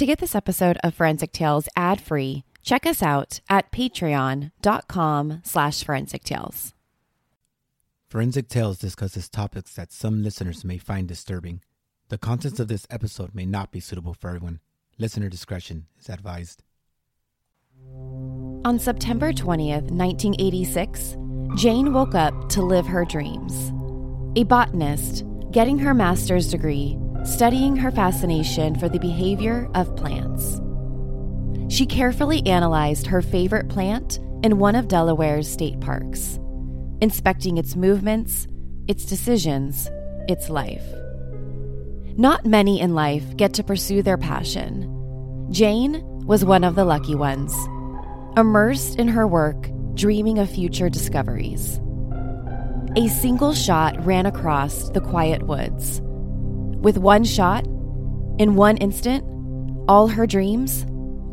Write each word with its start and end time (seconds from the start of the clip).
To 0.00 0.06
get 0.06 0.18
this 0.18 0.34
episode 0.34 0.78
of 0.82 0.94
Forensic 0.94 1.30
Tales 1.30 1.68
ad-free, 1.76 2.42
check 2.62 2.86
us 2.86 3.02
out 3.02 3.40
at 3.50 3.70
patreon.com 3.70 5.42
slash 5.44 5.84
forensic 5.84 6.24
tales. 6.24 6.72
Forensic 8.08 8.48
Tales 8.48 8.78
discusses 8.78 9.28
topics 9.28 9.74
that 9.74 9.92
some 9.92 10.22
listeners 10.22 10.64
may 10.64 10.78
find 10.78 11.06
disturbing. 11.06 11.60
The 12.08 12.16
contents 12.16 12.58
of 12.58 12.68
this 12.68 12.86
episode 12.88 13.34
may 13.34 13.44
not 13.44 13.72
be 13.72 13.80
suitable 13.80 14.14
for 14.14 14.28
everyone. 14.28 14.60
Listener 14.96 15.28
discretion 15.28 15.84
is 16.00 16.08
advised. 16.08 16.62
On 18.64 18.78
September 18.78 19.34
20th, 19.34 19.90
1986, 19.90 21.18
Jane 21.56 21.92
woke 21.92 22.14
up 22.14 22.48
to 22.48 22.62
live 22.62 22.86
her 22.86 23.04
dreams. 23.04 23.70
A 24.34 24.44
botanist, 24.44 25.24
getting 25.50 25.78
her 25.78 25.92
master's 25.92 26.50
degree, 26.50 26.96
studying 27.24 27.76
her 27.76 27.90
fascination 27.90 28.78
for 28.78 28.88
the 28.88 28.98
behavior 28.98 29.68
of 29.74 29.94
plants. 29.96 30.60
She 31.68 31.86
carefully 31.86 32.44
analyzed 32.46 33.06
her 33.06 33.22
favorite 33.22 33.68
plant 33.68 34.18
in 34.42 34.58
one 34.58 34.74
of 34.74 34.88
Delaware's 34.88 35.48
state 35.48 35.80
parks, 35.80 36.38
inspecting 37.00 37.58
its 37.58 37.76
movements, 37.76 38.48
its 38.88 39.04
decisions, 39.04 39.88
its 40.28 40.48
life. 40.48 40.84
Not 42.16 42.44
many 42.44 42.80
in 42.80 42.94
life 42.94 43.36
get 43.36 43.54
to 43.54 43.64
pursue 43.64 44.02
their 44.02 44.18
passion. 44.18 45.46
Jane 45.50 46.02
was 46.26 46.44
one 46.44 46.64
of 46.64 46.74
the 46.74 46.84
lucky 46.84 47.14
ones, 47.14 47.54
immersed 48.36 48.98
in 48.98 49.08
her 49.08 49.26
work, 49.26 49.68
dreaming 49.94 50.38
of 50.38 50.50
future 50.50 50.88
discoveries. 50.88 51.80
A 52.96 53.08
single 53.08 53.54
shot 53.54 54.04
ran 54.04 54.26
across 54.26 54.90
the 54.90 55.00
quiet 55.00 55.44
woods. 55.44 56.02
With 56.80 56.96
one 56.96 57.24
shot, 57.24 57.66
in 58.38 58.54
one 58.56 58.78
instant, 58.78 59.22
all 59.86 60.08
her 60.08 60.26
dreams 60.26 60.86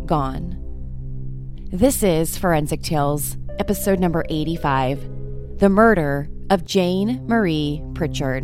gone. 0.05 0.57
This 1.71 2.03
is 2.03 2.38
Forensic 2.38 2.81
Tales, 2.83 3.38
episode 3.57 3.97
number 3.97 4.25
85 4.30 5.59
The 5.59 5.69
Murder 5.69 6.27
of 6.49 6.66
Jane 6.66 7.25
Marie 7.27 7.81
Pritchard. 7.94 8.44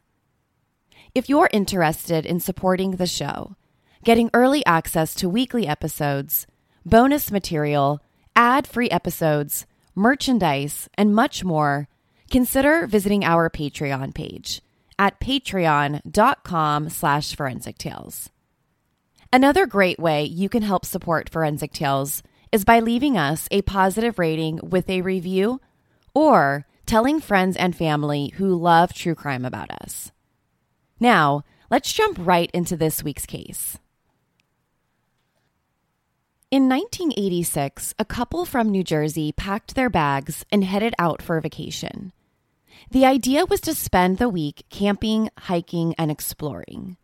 If 1.13 1.27
you're 1.27 1.49
interested 1.51 2.25
in 2.25 2.39
supporting 2.39 2.91
the 2.91 3.05
show, 3.05 3.57
getting 4.05 4.29
early 4.33 4.65
access 4.65 5.13
to 5.15 5.27
weekly 5.27 5.67
episodes, 5.67 6.47
bonus 6.85 7.29
material, 7.29 7.99
ad-free 8.33 8.89
episodes, 8.89 9.65
merchandise, 9.93 10.87
and 10.93 11.13
much 11.13 11.43
more, 11.43 11.89
consider 12.29 12.87
visiting 12.87 13.25
our 13.25 13.49
Patreon 13.49 14.13
page 14.15 14.61
at 14.97 15.19
patreon.com 15.19 16.87
slash 16.87 17.35
forensic 17.35 17.77
tales. 17.77 18.29
Another 19.33 19.65
great 19.65 19.99
way 19.99 20.23
you 20.23 20.47
can 20.47 20.63
help 20.63 20.85
support 20.85 21.29
Forensic 21.29 21.73
Tales 21.73 22.23
is 22.53 22.63
by 22.63 22.79
leaving 22.79 23.17
us 23.17 23.47
a 23.51 23.61
positive 23.63 24.17
rating 24.17 24.59
with 24.61 24.89
a 24.89 25.01
review 25.01 25.59
or 26.13 26.65
telling 26.85 27.19
friends 27.19 27.57
and 27.57 27.75
family 27.75 28.29
who 28.35 28.55
love 28.55 28.93
true 28.93 29.15
crime 29.15 29.43
about 29.43 29.71
us. 29.71 30.11
Now, 31.01 31.43
let's 31.71 31.91
jump 31.91 32.17
right 32.19 32.51
into 32.53 32.77
this 32.77 33.03
week's 33.03 33.25
case. 33.25 33.79
In 36.51 36.69
1986, 36.69 37.95
a 37.97 38.05
couple 38.05 38.45
from 38.45 38.69
New 38.69 38.83
Jersey 38.83 39.31
packed 39.31 39.73
their 39.73 39.89
bags 39.89 40.45
and 40.51 40.63
headed 40.63 40.93
out 40.99 41.19
for 41.21 41.37
a 41.37 41.41
vacation. 41.41 42.13
The 42.91 43.05
idea 43.05 43.45
was 43.45 43.61
to 43.61 43.73
spend 43.73 44.19
the 44.19 44.29
week 44.29 44.65
camping, 44.69 45.29
hiking, 45.39 45.95
and 45.97 46.11
exploring. 46.11 46.97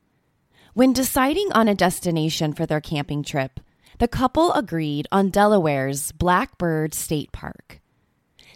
When 0.76 0.94
deciding 0.94 1.52
on 1.54 1.68
a 1.68 1.74
destination 1.74 2.54
for 2.54 2.68
their 2.68 2.82
camping 2.82 3.24
trip, 3.24 3.60
the 3.98 4.08
couple 4.08 4.54
agreed 4.54 5.08
on 5.12 5.32
Delaware's 5.32 6.12
Blackbird 6.12 6.94
State 6.94 7.32
Park. 7.32 7.80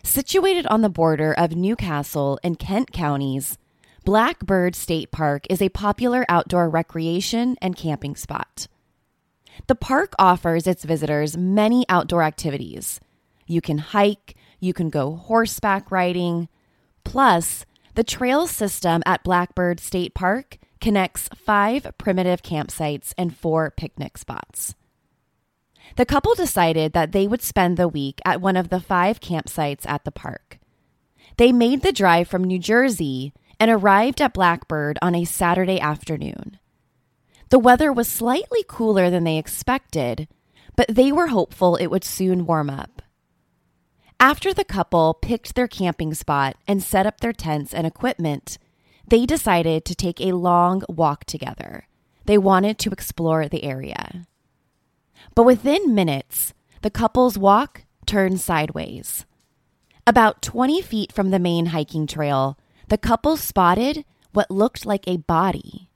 Situated 0.03 0.68
on 0.68 0.81
the 0.81 0.90
border 0.90 1.34
of 1.34 1.56
New 1.56 1.75
Castle 1.75 2.38
and 2.44 2.59
Kent 2.59 2.91
counties, 2.91 3.58
Blackbird 4.04 4.76
State 4.76 5.12
Park 5.12 5.46
is 5.48 5.62
a 5.62 5.70
popular 5.70 6.26
outdoor 6.28 6.68
recreation 6.72 7.56
and 7.62 7.76
camping 7.76 8.16
spot. 8.16 8.68
The 9.68 9.76
park 9.76 10.16
offers 10.18 10.66
its 10.66 10.84
visitors 10.84 11.38
many 11.38 11.86
outdoor 11.88 12.24
activities. 12.24 13.00
You 13.46 13.62
can 13.62 13.78
hike, 13.78 14.36
you 14.60 14.74
can 14.74 14.90
go 14.90 15.16
horseback 15.16 15.92
riding. 15.92 16.50
Plus, 17.04 17.64
the 17.94 18.04
trail 18.04 18.48
system 18.48 19.04
at 19.06 19.24
Blackbird 19.24 19.80
State 19.80 20.16
Park 20.16 20.58
connects 20.80 21.30
five 21.36 21.86
primitive 22.00 22.42
campsites 22.42 23.14
and 23.20 23.38
four 23.38 23.70
picnic 23.70 24.18
spots. 24.18 24.74
The 25.96 26.08
couple 26.08 26.34
decided 26.34 26.94
that 26.94 27.12
they 27.12 27.28
would 27.28 27.44
spend 27.44 27.78
the 27.78 27.88
week 27.88 28.20
at 28.26 28.42
one 28.42 28.58
of 28.58 28.70
the 28.70 28.80
five 28.80 29.20
campsites 29.20 29.88
at 29.88 30.06
the 30.06 30.12
park. 30.12 30.58
They 31.38 31.52
made 31.52 31.84
the 31.84 31.92
drive 31.92 32.28
from 32.28 32.44
New 32.44 32.60
Jersey 32.60 33.34
and 33.62 33.70
arrived 33.70 34.20
at 34.20 34.34
Blackbird 34.34 34.98
on 35.04 35.14
a 35.14 35.24
Saturday 35.24 35.80
afternoon. 35.80 36.58
The 37.50 37.60
weather 37.60 37.94
was 37.94 38.08
slightly 38.08 38.66
cooler 38.68 39.12
than 39.12 39.24
they 39.24 39.38
expected, 39.38 40.28
but 40.76 40.88
they 40.88 41.12
were 41.12 41.28
hopeful 41.28 41.76
it 41.76 41.92
would 41.92 42.04
soon 42.04 42.48
warm 42.48 42.72
up. 42.72 43.04
After 44.20 44.52
the 44.52 44.64
couple 44.64 45.14
picked 45.14 45.54
their 45.54 45.68
camping 45.68 46.16
spot 46.16 46.56
and 46.68 46.82
set 46.82 47.06
up 47.06 47.20
their 47.20 47.34
tents 47.34 47.72
and 47.72 47.86
equipment, 47.86 48.58
they 49.08 49.28
decided 49.28 49.86
to 49.86 49.94
take 49.94 50.20
a 50.20 50.32
long 50.32 50.82
walk 50.90 51.26
together. 51.26 51.88
They 52.26 52.40
wanted 52.40 52.80
to 52.80 52.90
explore 52.90 53.48
the 53.48 53.64
area. 53.64 54.26
But 55.36 55.44
within 55.44 55.94
minutes, 55.94 56.56
the 56.82 56.90
couple's 56.90 57.38
walk 57.38 57.84
turned 58.08 58.42
sideways. 58.42 59.28
About 60.08 60.42
20 60.42 60.82
feet 60.82 61.12
from 61.12 61.30
the 61.30 61.38
main 61.38 61.68
hiking 61.68 62.08
trail, 62.08 62.58
the 62.91 62.97
couple 62.97 63.38
spotted 63.38 64.03
what 64.34 64.52
looked 64.52 64.85
like 64.85 65.07
a 65.07 65.16
body. 65.16 65.88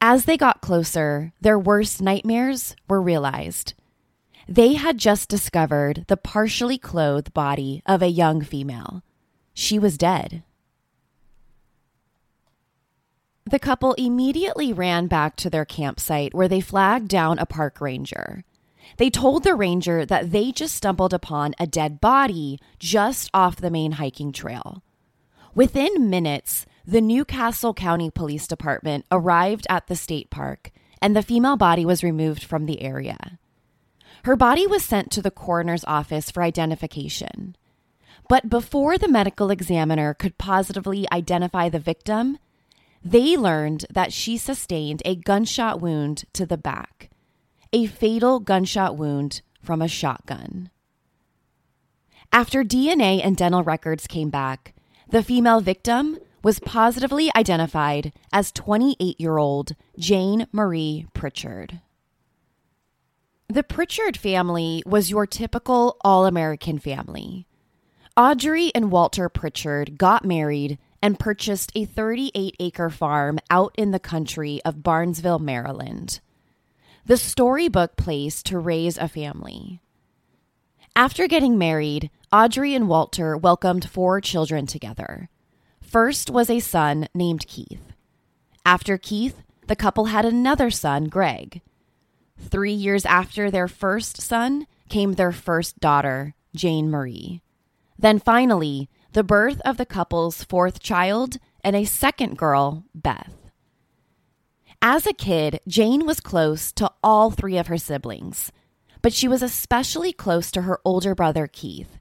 As 0.00 0.24
they 0.24 0.36
got 0.36 0.60
closer, 0.60 1.32
their 1.40 1.58
worst 1.58 2.00
nightmares 2.00 2.76
were 2.88 3.02
realized. 3.02 3.74
They 4.46 4.74
had 4.74 4.98
just 4.98 5.28
discovered 5.28 6.04
the 6.06 6.16
partially 6.16 6.78
clothed 6.78 7.34
body 7.34 7.82
of 7.86 8.02
a 8.02 8.06
young 8.06 8.40
female. 8.40 9.02
She 9.52 9.80
was 9.80 9.98
dead. 9.98 10.44
The 13.44 13.58
couple 13.58 13.94
immediately 13.94 14.72
ran 14.72 15.08
back 15.08 15.34
to 15.38 15.50
their 15.50 15.64
campsite 15.64 16.32
where 16.32 16.46
they 16.46 16.60
flagged 16.60 17.08
down 17.08 17.40
a 17.40 17.46
park 17.46 17.80
ranger. 17.80 18.44
They 18.96 19.10
told 19.10 19.42
the 19.42 19.56
ranger 19.56 20.06
that 20.06 20.30
they 20.30 20.52
just 20.52 20.76
stumbled 20.76 21.12
upon 21.12 21.56
a 21.58 21.66
dead 21.66 22.00
body 22.00 22.60
just 22.78 23.28
off 23.34 23.56
the 23.56 23.72
main 23.72 23.92
hiking 23.92 24.30
trail. 24.30 24.84
Within 25.54 26.08
minutes, 26.08 26.64
the 26.86 27.00
New 27.00 27.24
Castle 27.24 27.74
County 27.74 28.10
Police 28.10 28.46
Department 28.46 29.04
arrived 29.10 29.66
at 29.68 29.88
the 29.88 29.96
state 29.96 30.30
park 30.30 30.70
and 31.02 31.16
the 31.16 31.22
female 31.22 31.56
body 31.56 31.84
was 31.84 32.04
removed 32.04 32.44
from 32.44 32.66
the 32.66 32.82
area. 32.82 33.38
Her 34.24 34.36
body 34.36 34.66
was 34.66 34.84
sent 34.84 35.10
to 35.12 35.22
the 35.22 35.30
coroner's 35.30 35.84
office 35.84 36.30
for 36.30 36.42
identification. 36.42 37.56
But 38.28 38.48
before 38.48 38.96
the 38.96 39.08
medical 39.08 39.50
examiner 39.50 40.14
could 40.14 40.38
positively 40.38 41.06
identify 41.10 41.68
the 41.68 41.80
victim, 41.80 42.38
they 43.02 43.36
learned 43.36 43.86
that 43.90 44.12
she 44.12 44.36
sustained 44.36 45.02
a 45.04 45.16
gunshot 45.16 45.80
wound 45.80 46.24
to 46.34 46.46
the 46.46 46.58
back, 46.58 47.10
a 47.72 47.86
fatal 47.86 48.38
gunshot 48.38 48.96
wound 48.96 49.42
from 49.62 49.82
a 49.82 49.88
shotgun. 49.88 50.70
After 52.32 52.62
DNA 52.62 53.24
and 53.24 53.36
dental 53.36 53.64
records 53.64 54.06
came 54.06 54.30
back, 54.30 54.74
the 55.10 55.22
female 55.22 55.60
victim 55.60 56.18
was 56.42 56.60
positively 56.60 57.30
identified 57.36 58.12
as 58.32 58.52
28 58.52 59.20
year 59.20 59.38
old 59.38 59.74
Jane 59.98 60.46
Marie 60.52 61.06
Pritchard. 61.14 61.80
The 63.48 63.64
Pritchard 63.64 64.16
family 64.16 64.82
was 64.86 65.10
your 65.10 65.26
typical 65.26 65.96
all 66.02 66.26
American 66.26 66.78
family. 66.78 67.46
Audrey 68.16 68.70
and 68.74 68.92
Walter 68.92 69.28
Pritchard 69.28 69.98
got 69.98 70.24
married 70.24 70.78
and 71.02 71.18
purchased 71.18 71.72
a 71.74 71.84
38 71.84 72.54
acre 72.60 72.90
farm 72.90 73.38
out 73.50 73.74
in 73.76 73.90
the 73.90 73.98
country 73.98 74.60
of 74.64 74.82
Barnesville, 74.82 75.38
Maryland. 75.40 76.20
The 77.06 77.16
storybook 77.16 77.96
place 77.96 78.42
to 78.44 78.58
raise 78.58 78.98
a 78.98 79.08
family. 79.08 79.80
After 80.96 81.28
getting 81.28 81.56
married, 81.56 82.10
Audrey 82.32 82.74
and 82.74 82.88
Walter 82.88 83.36
welcomed 83.36 83.88
four 83.88 84.20
children 84.20 84.66
together. 84.66 85.28
First 85.80 86.30
was 86.30 86.50
a 86.50 86.60
son 86.60 87.08
named 87.14 87.46
Keith. 87.46 87.92
After 88.66 88.98
Keith, 88.98 89.42
the 89.66 89.76
couple 89.76 90.06
had 90.06 90.24
another 90.24 90.70
son, 90.70 91.04
Greg. 91.04 91.62
Three 92.38 92.72
years 92.72 93.04
after 93.06 93.50
their 93.50 93.68
first 93.68 94.20
son 94.20 94.66
came 94.88 95.12
their 95.12 95.32
first 95.32 95.78
daughter, 95.78 96.34
Jane 96.54 96.90
Marie. 96.90 97.40
Then 97.98 98.18
finally, 98.18 98.88
the 99.12 99.22
birth 99.22 99.60
of 99.64 99.76
the 99.76 99.86
couple's 99.86 100.42
fourth 100.44 100.80
child 100.80 101.36
and 101.62 101.76
a 101.76 101.84
second 101.84 102.36
girl, 102.36 102.84
Beth. 102.94 103.34
As 104.82 105.06
a 105.06 105.12
kid, 105.12 105.60
Jane 105.68 106.06
was 106.06 106.20
close 106.20 106.72
to 106.72 106.90
all 107.02 107.30
three 107.30 107.58
of 107.58 107.66
her 107.66 107.78
siblings, 107.78 108.50
but 109.02 109.12
she 109.12 109.28
was 109.28 109.42
especially 109.42 110.12
close 110.12 110.50
to 110.50 110.62
her 110.62 110.80
older 110.84 111.14
brother, 111.14 111.46
Keith. 111.46 111.98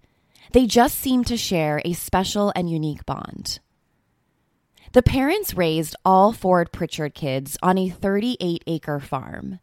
They 0.52 0.66
just 0.66 1.00
seemed 1.00 1.28
to 1.28 1.38
share 1.38 1.82
a 1.86 1.94
special 1.94 2.52
and 2.56 2.70
unique 2.70 3.06
bond. 3.06 3.60
The 4.94 5.04
parents 5.04 5.54
raised 5.54 5.96
all 6.04 6.34
Ford 6.34 6.72
Pritchard 6.72 7.14
kids 7.14 7.58
on 7.62 7.78
a 7.78 7.90
38 7.90 8.64
acre 8.66 9.00
farm. 9.00 9.60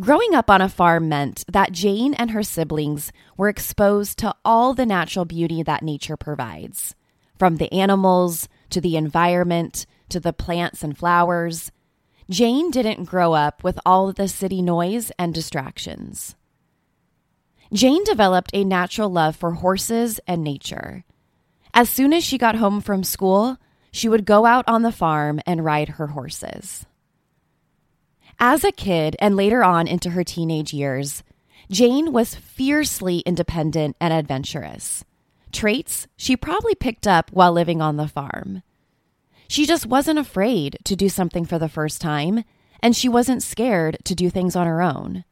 Growing 0.00 0.34
up 0.34 0.48
on 0.48 0.60
a 0.60 0.68
farm 0.68 1.08
meant 1.08 1.44
that 1.48 1.72
Jane 1.72 2.14
and 2.14 2.30
her 2.30 2.42
siblings 2.42 3.12
were 3.36 3.48
exposed 3.48 4.16
to 4.18 4.34
all 4.44 4.72
the 4.72 4.86
natural 4.86 5.24
beauty 5.24 5.62
that 5.64 5.82
nature 5.82 6.16
provides, 6.16 6.94
from 7.36 7.56
the 7.56 7.72
animals 7.72 8.48
to 8.70 8.80
the 8.80 8.96
environment 8.96 9.86
to 10.08 10.20
the 10.20 10.32
plants 10.32 10.82
and 10.82 10.96
flowers. 10.96 11.70
Jane 12.30 12.70
didn't 12.70 13.04
grow 13.04 13.32
up 13.32 13.64
with 13.64 13.78
all 13.84 14.12
the 14.12 14.28
city 14.28 14.62
noise 14.62 15.10
and 15.18 15.34
distractions. 15.34 16.36
Jane 17.72 18.02
developed 18.04 18.50
a 18.54 18.64
natural 18.64 19.10
love 19.10 19.36
for 19.36 19.52
horses 19.52 20.20
and 20.26 20.42
nature. 20.42 21.04
As 21.74 21.90
soon 21.90 22.12
as 22.12 22.24
she 22.24 22.38
got 22.38 22.56
home 22.56 22.80
from 22.80 23.04
school, 23.04 23.58
she 23.90 24.08
would 24.08 24.24
go 24.24 24.46
out 24.46 24.64
on 24.66 24.82
the 24.82 24.92
farm 24.92 25.40
and 25.46 25.64
ride 25.64 25.90
her 25.90 26.08
horses. 26.08 26.86
As 28.38 28.64
a 28.64 28.72
kid 28.72 29.16
and 29.18 29.36
later 29.36 29.64
on 29.64 29.86
into 29.86 30.10
her 30.10 30.24
teenage 30.24 30.72
years, 30.72 31.22
Jane 31.70 32.12
was 32.12 32.34
fiercely 32.34 33.18
independent 33.20 33.96
and 34.00 34.12
adventurous. 34.12 35.04
Traits 35.52 36.06
she 36.16 36.36
probably 36.36 36.74
picked 36.74 37.06
up 37.06 37.30
while 37.32 37.52
living 37.52 37.82
on 37.82 37.96
the 37.96 38.08
farm. 38.08 38.62
She 39.48 39.66
just 39.66 39.86
wasn't 39.86 40.18
afraid 40.18 40.78
to 40.84 40.96
do 40.96 41.08
something 41.08 41.44
for 41.44 41.58
the 41.58 41.68
first 41.68 42.00
time, 42.00 42.44
and 42.82 42.94
she 42.94 43.08
wasn't 43.08 43.42
scared 43.42 43.98
to 44.04 44.14
do 44.14 44.30
things 44.30 44.54
on 44.54 44.66
her 44.66 44.82
own. 44.82 45.24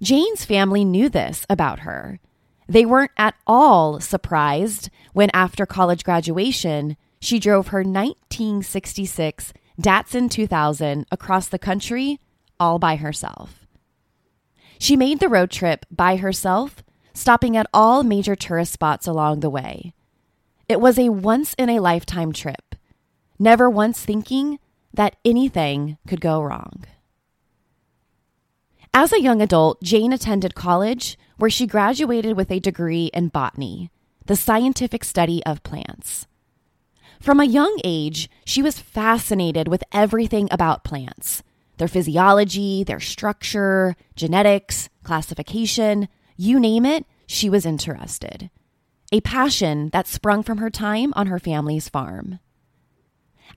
Jane's 0.00 0.44
family 0.44 0.84
knew 0.84 1.08
this 1.08 1.44
about 1.50 1.80
her. 1.80 2.20
They 2.68 2.84
weren't 2.84 3.10
at 3.16 3.34
all 3.46 4.00
surprised 4.00 4.88
when, 5.12 5.30
after 5.34 5.66
college 5.66 6.04
graduation, 6.04 6.96
she 7.20 7.38
drove 7.38 7.68
her 7.68 7.80
1966 7.80 9.52
Datsun 9.80 10.30
2000 10.30 11.06
across 11.10 11.48
the 11.48 11.58
country 11.58 12.20
all 12.58 12.78
by 12.78 12.96
herself. 12.96 13.66
She 14.78 14.96
made 14.96 15.20
the 15.20 15.28
road 15.28 15.50
trip 15.50 15.86
by 15.90 16.16
herself, 16.16 16.82
stopping 17.14 17.56
at 17.56 17.66
all 17.72 18.02
major 18.02 18.34
tourist 18.34 18.72
spots 18.72 19.06
along 19.06 19.40
the 19.40 19.50
way. 19.50 19.92
It 20.68 20.80
was 20.80 20.98
a 20.98 21.10
once 21.10 21.54
in 21.58 21.68
a 21.68 21.80
lifetime 21.80 22.32
trip, 22.32 22.74
never 23.38 23.68
once 23.68 24.04
thinking 24.04 24.58
that 24.94 25.16
anything 25.24 25.98
could 26.06 26.20
go 26.20 26.42
wrong. 26.42 26.84
As 28.94 29.12
a 29.12 29.22
young 29.22 29.40
adult, 29.40 29.82
Jane 29.82 30.12
attended 30.12 30.54
college 30.54 31.18
where 31.38 31.48
she 31.48 31.66
graduated 31.66 32.36
with 32.36 32.50
a 32.50 32.60
degree 32.60 33.06
in 33.14 33.28
botany, 33.28 33.90
the 34.26 34.36
scientific 34.36 35.02
study 35.02 35.42
of 35.46 35.62
plants. 35.62 36.26
From 37.20 37.40
a 37.40 37.44
young 37.44 37.78
age, 37.84 38.28
she 38.44 38.62
was 38.62 38.78
fascinated 38.78 39.66
with 39.66 39.84
everything 39.92 40.48
about 40.50 40.84
plants 40.84 41.42
their 41.78 41.88
physiology, 41.88 42.84
their 42.84 43.00
structure, 43.00 43.96
genetics, 44.14 44.88
classification 45.02 46.06
you 46.36 46.58
name 46.58 46.84
it, 46.84 47.06
she 47.26 47.48
was 47.48 47.66
interested. 47.66 48.50
A 49.12 49.20
passion 49.20 49.90
that 49.92 50.06
sprung 50.06 50.42
from 50.42 50.58
her 50.58 50.70
time 50.70 51.12
on 51.14 51.28
her 51.28 51.38
family's 51.38 51.88
farm. 51.88 52.40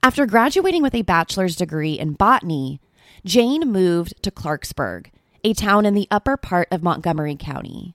After 0.02 0.26
graduating 0.26 0.82
with 0.82 0.94
a 0.94 1.02
bachelor's 1.02 1.56
degree 1.56 1.94
in 1.94 2.12
botany, 2.12 2.80
Jane 3.24 3.70
moved 3.70 4.22
to 4.22 4.30
Clarksburg, 4.30 5.10
a 5.46 5.54
town 5.54 5.86
in 5.86 5.94
the 5.94 6.08
upper 6.10 6.36
part 6.36 6.66
of 6.72 6.82
Montgomery 6.82 7.36
County. 7.36 7.94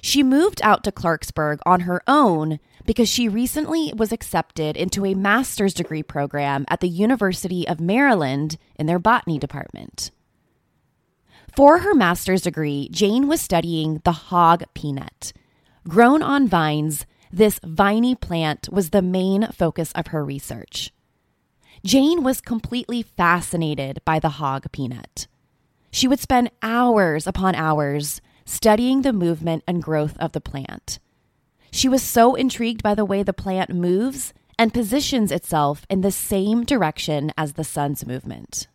She 0.00 0.22
moved 0.22 0.60
out 0.62 0.84
to 0.84 0.92
Clarksburg 0.92 1.58
on 1.66 1.80
her 1.80 2.00
own 2.06 2.60
because 2.86 3.08
she 3.08 3.28
recently 3.28 3.92
was 3.96 4.12
accepted 4.12 4.76
into 4.76 5.04
a 5.04 5.14
master's 5.14 5.74
degree 5.74 6.04
program 6.04 6.64
at 6.68 6.78
the 6.78 6.88
University 6.88 7.66
of 7.66 7.80
Maryland 7.80 8.56
in 8.76 8.86
their 8.86 9.00
botany 9.00 9.36
department. 9.36 10.12
For 11.56 11.80
her 11.80 11.92
master's 11.92 12.42
degree, 12.42 12.88
Jane 12.92 13.26
was 13.26 13.40
studying 13.40 14.00
the 14.04 14.12
hog 14.12 14.62
peanut. 14.72 15.32
Grown 15.88 16.22
on 16.22 16.46
vines, 16.46 17.04
this 17.32 17.58
viney 17.64 18.14
plant 18.14 18.68
was 18.70 18.90
the 18.90 19.02
main 19.02 19.48
focus 19.48 19.90
of 19.96 20.08
her 20.08 20.24
research. 20.24 20.92
Jane 21.84 22.22
was 22.22 22.40
completely 22.40 23.02
fascinated 23.02 24.00
by 24.04 24.20
the 24.20 24.28
hog 24.38 24.70
peanut. 24.70 25.26
She 25.90 26.08
would 26.08 26.20
spend 26.20 26.50
hours 26.62 27.26
upon 27.26 27.54
hours 27.54 28.20
studying 28.44 29.02
the 29.02 29.12
movement 29.12 29.64
and 29.66 29.82
growth 29.82 30.16
of 30.18 30.32
the 30.32 30.40
plant. 30.40 30.98
She 31.70 31.88
was 31.88 32.02
so 32.02 32.34
intrigued 32.34 32.82
by 32.82 32.94
the 32.94 33.04
way 33.04 33.22
the 33.22 33.32
plant 33.32 33.70
moves 33.70 34.32
and 34.58 34.74
positions 34.74 35.32
itself 35.32 35.86
in 35.88 36.00
the 36.00 36.10
same 36.10 36.64
direction 36.64 37.32
as 37.36 37.54
the 37.54 37.64
sun's 37.64 38.06
movement. 38.06 38.66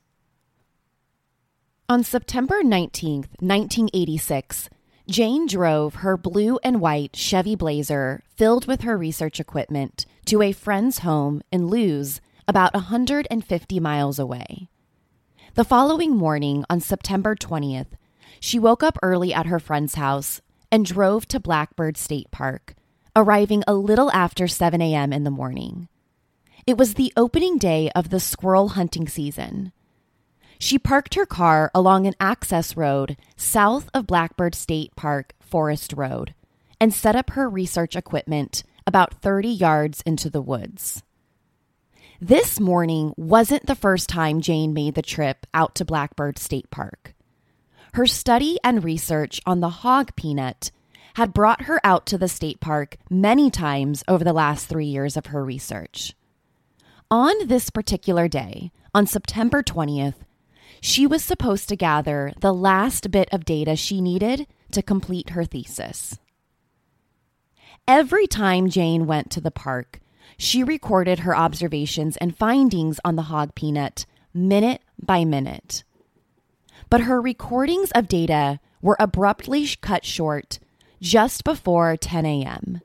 On 1.88 2.04
September 2.04 2.64
19, 2.64 3.26
1986, 3.40 4.70
Jane 5.08 5.46
drove 5.46 5.96
her 5.96 6.18
blue 6.18 6.58
and 6.64 6.82
white 6.82 7.16
Chevy 7.16 7.56
Blazer 7.56 8.24
filled 8.36 8.66
with 8.66 8.82
her 8.82 8.98
research 8.98 9.40
equipment 9.40 10.08
to 10.26 10.42
a 10.42 10.52
friend's 10.52 11.00
home 11.00 11.44
in 11.52 11.68
Lewes, 11.68 12.22
about 12.48 12.74
150 12.74 13.80
miles 13.80 14.18
away. 14.18 14.68
The 15.56 15.64
following 15.64 16.14
morning, 16.14 16.66
on 16.70 16.82
September 16.82 17.34
20th, 17.34 17.94
she 18.42 18.60
woke 18.60 18.84
up 18.84 18.98
early 19.02 19.34
at 19.34 19.46
her 19.46 19.58
friend's 19.58 19.96
house 19.96 20.42
and 20.70 20.86
drove 20.86 21.30
to 21.30 21.40
Blackbird 21.40 21.96
State 21.96 22.30
Park, 22.30 22.76
arriving 23.16 23.64
a 23.66 23.74
little 23.74 24.12
after 24.12 24.50
7 24.50 24.82
a.m. 24.82 25.14
in 25.14 25.24
the 25.24 25.32
morning. 25.32 25.88
It 26.68 26.78
was 26.78 26.96
the 26.96 27.14
opening 27.16 27.58
day 27.58 27.90
of 27.96 28.10
the 28.10 28.20
squirrel 28.20 28.68
hunting 28.76 29.08
season. 29.08 29.72
She 30.60 30.78
parked 30.78 31.16
her 31.16 31.26
car 31.26 31.72
along 31.74 32.06
an 32.06 32.16
access 32.20 32.76
road 32.76 33.16
south 33.38 33.90
of 33.94 34.08
Blackbird 34.08 34.56
State 34.56 34.94
Park 34.98 35.36
Forest 35.40 35.94
Road 35.94 36.36
and 36.82 36.94
set 36.94 37.16
up 37.16 37.30
her 37.30 37.48
research 37.48 37.96
equipment 37.96 38.66
about 38.86 39.22
30 39.22 39.48
yards 39.48 40.02
into 40.02 40.30
the 40.30 40.42
woods. 40.42 41.02
This 42.22 42.62
morning 42.62 43.14
wasn't 43.18 43.66
the 43.66 43.76
first 43.76 44.08
time 44.08 44.40
Jane 44.40 44.74
made 44.74 44.96
the 44.96 45.02
trip 45.02 45.46
out 45.54 45.76
to 45.76 45.86
Blackbird 45.86 46.40
State 46.40 46.72
Park. 46.72 47.14
Her 47.94 48.06
study 48.06 48.58
and 48.64 48.86
research 48.86 49.42
on 49.46 49.60
the 49.60 49.70
hog 49.70 50.16
peanut 50.16 50.72
had 51.16 51.34
brought 51.34 51.64
her 51.64 51.82
out 51.84 52.06
to 52.06 52.18
the 52.18 52.30
state 52.30 52.62
park 52.62 52.96
many 53.10 53.50
times 53.50 54.02
over 54.08 54.24
the 54.24 54.34
last 54.34 54.68
three 54.68 54.86
years 54.86 55.18
of 55.18 55.28
her 55.28 55.44
research. 55.44 56.14
On 57.12 57.48
this 57.48 57.70
particular 57.70 58.30
day, 58.30 58.72
on 58.94 59.06
September 59.06 59.62
20th, 59.62 60.16
she 60.80 61.06
was 61.06 61.24
supposed 61.24 61.68
to 61.68 61.76
gather 61.76 62.32
the 62.40 62.54
last 62.54 63.12
bit 63.12 63.28
of 63.34 63.44
data 63.44 63.76
she 63.76 64.00
needed 64.00 64.48
to 64.72 64.82
complete 64.82 65.32
her 65.32 65.44
thesis. 65.44 66.18
Every 67.88 68.26
time 68.26 68.70
Jane 68.70 69.06
went 69.06 69.32
to 69.32 69.42
the 69.42 69.52
park, 69.52 70.00
she 70.38 70.64
recorded 70.64 71.20
her 71.20 71.36
observations 71.36 72.18
and 72.18 72.38
findings 72.38 73.00
on 73.06 73.16
the 73.16 73.24
hog 73.24 73.56
peanut 73.56 74.06
minute 74.34 74.82
by 75.02 75.24
minute. 75.24 75.84
But 76.90 77.02
her 77.02 77.22
recordings 77.22 77.92
of 77.92 78.08
data 78.08 78.60
were 78.82 78.98
abruptly 79.00 79.68
cut 79.82 80.06
short 80.06 80.60
just 81.02 81.44
before 81.44 81.98
10 81.98 82.26
a.m. 82.26 82.82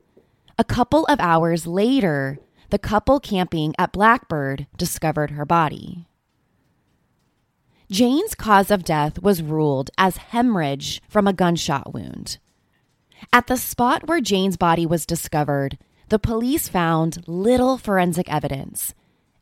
A 0.57 0.63
couple 0.63 1.05
of 1.05 1.19
hours 1.19 1.67
later, 1.67 2.39
the 2.69 2.79
couple 2.79 3.19
camping 3.19 3.73
at 3.77 3.91
Blackbird 3.91 4.67
discovered 4.77 5.31
her 5.31 5.45
body. 5.45 6.07
Jane's 7.89 8.35
cause 8.35 8.71
of 8.71 8.85
death 8.85 9.21
was 9.21 9.41
ruled 9.41 9.91
as 9.97 10.17
hemorrhage 10.17 11.01
from 11.09 11.27
a 11.27 11.33
gunshot 11.33 11.93
wound. 11.93 12.37
At 13.33 13.47
the 13.47 13.57
spot 13.57 14.07
where 14.07 14.21
Jane's 14.21 14.55
body 14.55 14.85
was 14.85 15.05
discovered, 15.05 15.77
the 16.11 16.19
police 16.19 16.67
found 16.67 17.25
little 17.25 17.77
forensic 17.77 18.29
evidence. 18.29 18.93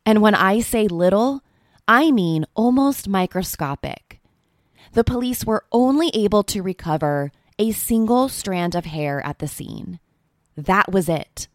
And 0.06 0.22
when 0.22 0.36
I 0.36 0.60
say 0.60 0.86
little, 0.86 1.42
I 1.88 2.12
mean 2.12 2.46
almost 2.54 3.08
microscopic. 3.08 4.20
The 4.92 5.02
police 5.02 5.44
were 5.44 5.64
only 5.72 6.10
able 6.14 6.44
to 6.44 6.62
recover 6.62 7.32
a 7.58 7.72
single 7.72 8.28
strand 8.28 8.76
of 8.76 8.84
hair 8.84 9.20
at 9.26 9.40
the 9.40 9.48
scene. 9.48 9.98
That 10.56 10.92
was 10.92 11.08
it. 11.08 11.48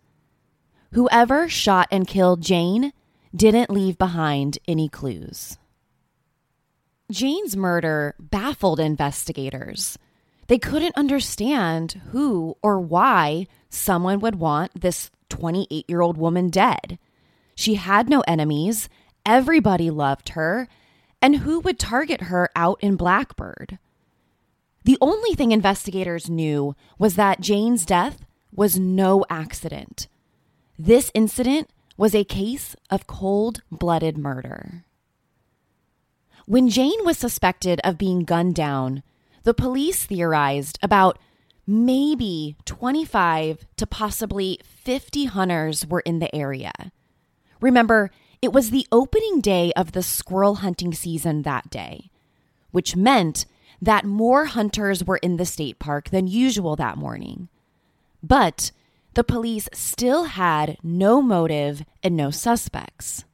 Whoever 0.91 1.47
shot 1.47 1.87
and 1.91 2.05
killed 2.05 2.41
Jane 2.41 2.91
didn't 3.33 3.69
leave 3.69 3.97
behind 3.97 4.59
any 4.67 4.89
clues. 4.89 5.57
Jane's 7.09 7.55
murder 7.55 8.15
baffled 8.19 8.81
investigators. 8.81 9.97
They 10.47 10.59
couldn't 10.59 10.95
understand 10.95 12.01
who 12.11 12.57
or 12.61 12.79
why 12.79 13.47
someone 13.69 14.19
would 14.19 14.35
want 14.35 14.79
this 14.79 15.09
28 15.29 15.85
year 15.89 16.01
old 16.01 16.17
woman 16.17 16.49
dead. 16.49 16.99
She 17.55 17.75
had 17.75 18.09
no 18.09 18.21
enemies, 18.27 18.89
everybody 19.25 19.89
loved 19.89 20.29
her, 20.29 20.67
and 21.21 21.37
who 21.37 21.59
would 21.61 21.79
target 21.79 22.23
her 22.23 22.49
out 22.55 22.77
in 22.81 22.95
Blackbird? 22.95 23.79
The 24.83 24.97
only 25.01 25.33
thing 25.33 25.51
investigators 25.51 26.29
knew 26.29 26.75
was 26.99 27.15
that 27.15 27.41
Jane's 27.41 27.85
death 27.85 28.25
was 28.51 28.77
no 28.77 29.25
accident. 29.29 30.07
This 30.77 31.09
incident 31.15 31.69
was 31.97 32.13
a 32.13 32.23
case 32.23 32.75
of 32.91 33.07
cold 33.07 33.61
blooded 33.71 34.17
murder. 34.17 34.85
When 36.45 36.69
Jane 36.69 37.03
was 37.03 37.17
suspected 37.17 37.81
of 37.83 37.97
being 37.97 38.25
gunned 38.25 38.53
down, 38.53 39.01
the 39.45 39.53
police 39.53 40.05
theorized 40.05 40.77
about 40.81 41.17
maybe 41.65 42.57
25 42.65 43.65
to 43.77 43.87
possibly 43.87 44.59
50 44.63 45.25
hunters 45.25 45.85
were 45.87 46.01
in 46.01 46.19
the 46.19 46.35
area. 46.35 46.73
Remember, 47.61 48.11
it 48.41 48.51
was 48.51 48.69
the 48.69 48.87
opening 48.91 49.39
day 49.39 49.71
of 49.75 49.93
the 49.93 50.03
squirrel 50.03 50.55
hunting 50.55 50.93
season 50.93 51.43
that 51.43 51.69
day, 51.69 52.09
which 52.71 52.95
meant 52.95 53.45
that 53.81 54.03
more 54.03 54.45
hunters 54.45 55.03
were 55.03 55.17
in 55.17 55.37
the 55.37 55.45
state 55.45 55.79
park 55.79 56.09
than 56.09 56.27
usual 56.27 56.75
that 56.75 56.97
morning. 56.97 57.47
But 58.23 58.71
the 59.13 59.23
police 59.23 59.69
still 59.73 60.25
had 60.25 60.77
no 60.83 61.21
motive 61.21 61.85
and 62.03 62.17
no 62.17 62.31
suspects. 62.31 63.25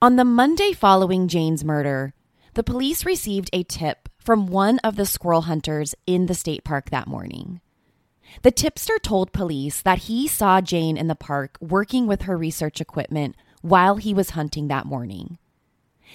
On 0.00 0.16
the 0.16 0.24
Monday 0.24 0.72
following 0.72 1.26
Jane's 1.26 1.64
murder, 1.64 2.14
the 2.54 2.62
police 2.62 3.04
received 3.04 3.50
a 3.52 3.64
tip 3.64 4.08
from 4.26 4.48
one 4.48 4.80
of 4.80 4.96
the 4.96 5.06
squirrel 5.06 5.42
hunters 5.42 5.94
in 6.04 6.26
the 6.26 6.34
state 6.34 6.64
park 6.64 6.90
that 6.90 7.06
morning. 7.06 7.60
The 8.42 8.50
tipster 8.50 8.98
told 8.98 9.32
police 9.32 9.80
that 9.82 10.00
he 10.00 10.26
saw 10.26 10.60
Jane 10.60 10.96
in 10.96 11.06
the 11.06 11.14
park 11.14 11.56
working 11.60 12.08
with 12.08 12.22
her 12.22 12.36
research 12.36 12.80
equipment 12.80 13.36
while 13.62 13.96
he 13.96 14.12
was 14.12 14.30
hunting 14.30 14.66
that 14.66 14.84
morning. 14.84 15.38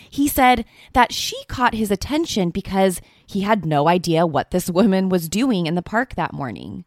He 0.09 0.27
said 0.27 0.65
that 0.91 1.13
she 1.13 1.41
caught 1.45 1.73
his 1.73 1.89
attention 1.89 2.49
because 2.49 2.99
he 3.25 3.41
had 3.41 3.65
no 3.65 3.87
idea 3.87 4.27
what 4.27 4.51
this 4.51 4.69
woman 4.79 5.07
was 5.07 5.29
doing 5.29 5.65
in 5.65 5.75
the 5.75 5.81
park 5.81 6.15
that 6.15 6.33
morning. 6.33 6.83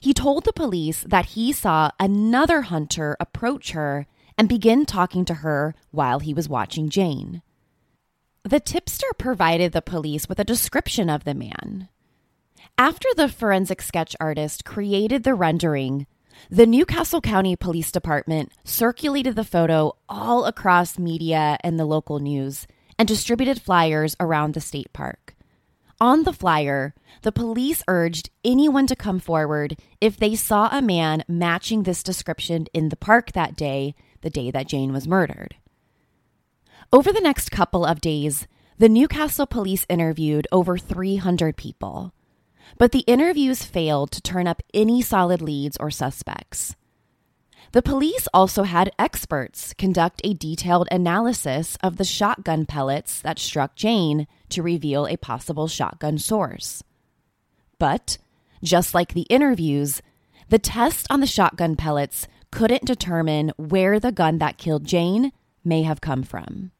He 0.00 0.14
told 0.14 0.46
the 0.46 0.54
police 0.54 1.04
that 1.06 1.26
he 1.26 1.52
saw 1.52 1.90
another 2.00 2.62
hunter 2.62 3.14
approach 3.20 3.72
her 3.72 4.06
and 4.38 4.48
begin 4.48 4.86
talking 4.86 5.26
to 5.26 5.34
her 5.34 5.74
while 5.90 6.20
he 6.20 6.32
was 6.32 6.48
watching 6.48 6.88
Jane. 6.88 7.42
The 8.44 8.60
tipster 8.60 9.06
provided 9.18 9.72
the 9.72 9.82
police 9.82 10.26
with 10.26 10.40
a 10.40 10.44
description 10.44 11.10
of 11.10 11.24
the 11.24 11.34
man. 11.34 11.88
After 12.78 13.08
the 13.14 13.28
forensic 13.28 13.82
sketch 13.82 14.16
artist 14.18 14.64
created 14.64 15.24
the 15.24 15.34
rendering, 15.34 16.06
the 16.48 16.64
New 16.64 16.86
Castle 16.86 17.20
County 17.20 17.54
Police 17.54 17.92
Department 17.92 18.50
circulated 18.64 19.36
the 19.36 19.44
photo 19.44 19.96
all 20.08 20.46
across 20.46 20.98
media 20.98 21.58
and 21.62 21.78
the 21.78 21.84
local 21.84 22.18
news 22.18 22.66
and 22.98 23.06
distributed 23.06 23.60
flyers 23.60 24.16
around 24.18 24.54
the 24.54 24.60
state 24.60 24.90
park. 24.94 25.34
On 26.00 26.22
the 26.22 26.32
flyer, 26.32 26.94
the 27.20 27.32
police 27.32 27.82
urged 27.88 28.30
anyone 28.42 28.86
to 28.86 28.96
come 28.96 29.20
forward 29.20 29.78
if 30.00 30.16
they 30.16 30.34
saw 30.34 30.70
a 30.72 30.80
man 30.80 31.24
matching 31.28 31.82
this 31.82 32.02
description 32.02 32.66
in 32.72 32.88
the 32.88 32.96
park 32.96 33.32
that 33.32 33.54
day 33.54 33.94
the 34.22 34.30
day 34.30 34.50
that 34.50 34.66
Jane 34.66 34.94
was 34.94 35.06
murdered. 35.06 35.56
Over 36.92 37.12
the 37.12 37.20
next 37.20 37.52
couple 37.52 37.86
of 37.86 38.00
days, 38.00 38.48
the 38.78 38.88
Newcastle 38.88 39.46
police 39.46 39.86
interviewed 39.88 40.48
over 40.50 40.76
300 40.76 41.56
people, 41.56 42.12
but 42.78 42.90
the 42.90 43.04
interviews 43.06 43.62
failed 43.62 44.10
to 44.10 44.20
turn 44.20 44.48
up 44.48 44.60
any 44.74 45.00
solid 45.00 45.40
leads 45.40 45.76
or 45.76 45.92
suspects. 45.92 46.74
The 47.70 47.80
police 47.80 48.26
also 48.34 48.64
had 48.64 48.90
experts 48.98 49.72
conduct 49.74 50.20
a 50.24 50.34
detailed 50.34 50.88
analysis 50.90 51.78
of 51.80 51.96
the 51.96 52.04
shotgun 52.04 52.66
pellets 52.66 53.20
that 53.20 53.38
struck 53.38 53.76
Jane 53.76 54.26
to 54.48 54.60
reveal 54.60 55.06
a 55.06 55.16
possible 55.16 55.68
shotgun 55.68 56.18
source. 56.18 56.82
But, 57.78 58.18
just 58.64 58.94
like 58.94 59.14
the 59.14 59.28
interviews, 59.30 60.02
the 60.48 60.58
test 60.58 61.06
on 61.08 61.20
the 61.20 61.28
shotgun 61.28 61.76
pellets 61.76 62.26
couldn't 62.50 62.84
determine 62.84 63.52
where 63.56 64.00
the 64.00 64.10
gun 64.10 64.38
that 64.38 64.58
killed 64.58 64.84
Jane 64.84 65.30
may 65.64 65.84
have 65.84 66.00
come 66.00 66.24
from. 66.24 66.72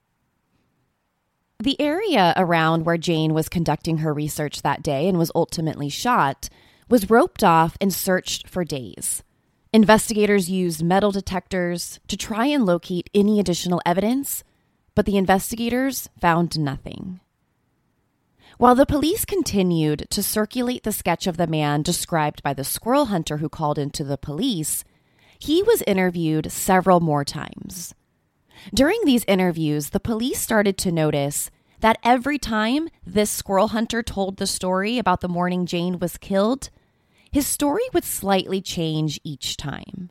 The 1.61 1.79
area 1.79 2.33
around 2.39 2.87
where 2.87 2.97
Jane 2.97 3.35
was 3.35 3.51
conducting 3.51 3.99
her 3.99 4.15
research 4.15 4.63
that 4.63 4.83
day 4.83 5.07
and 5.07 5.19
was 5.19 5.31
ultimately 5.35 5.91
shot 5.91 6.49
was 6.89 7.11
roped 7.11 7.45
off 7.45 7.77
and 7.83 7.93
searched 7.93 8.49
for 8.49 8.65
days. 8.65 9.23
Investigators 9.71 10.49
used 10.49 10.83
metal 10.83 11.11
detectors 11.11 12.01
to 12.09 12.17
try 12.17 12.47
and 12.47 12.65
locate 12.65 13.11
any 13.15 13.39
additional 13.39 13.83
evidence, 13.85 14.43
but 14.95 15.05
the 15.05 15.19
investigators 15.19 16.09
found 16.19 16.59
nothing. 16.59 17.21
While 18.57 18.75
the 18.75 18.87
police 18.87 19.27
continued 19.27 20.07
to 20.09 20.23
circulate 20.23 20.83
the 20.83 20.93
sketch 20.93 21.27
of 21.27 21.37
the 21.37 21.47
man 21.47 21.83
described 21.83 22.43
by 22.43 22.55
the 22.55 22.65
squirrel 22.65 23.07
hunter 23.07 23.37
who 23.37 23.51
called 23.51 23.79
into 23.79 24.03
the 24.03 24.17
police, 24.17 24.83
he 25.39 25.63
was 25.63 25.83
interviewed 25.87 26.51
several 26.51 27.01
more 27.01 27.25
times. 27.25 27.95
During 28.75 29.01
these 29.05 29.25
interviews, 29.27 29.91
the 29.91 30.01
police 30.01 30.41
started 30.41 30.77
to 30.79 30.93
notice 30.93 31.51
that 31.81 31.99
every 32.05 32.39
time 32.39 32.89
this 33.07 33.31
squirrel 33.31 33.69
hunter 33.69 34.03
told 34.03 34.37
the 34.37 34.47
story 34.47 34.99
about 34.99 35.21
the 35.21 35.29
morning 35.29 35.67
Jane 35.67 35.99
was 35.99 36.19
killed, 36.19 36.71
his 37.31 37.47
story 37.47 37.85
would 37.93 38.05
slightly 38.05 38.61
change 38.61 39.21
each 39.25 39.57
time. 39.57 40.11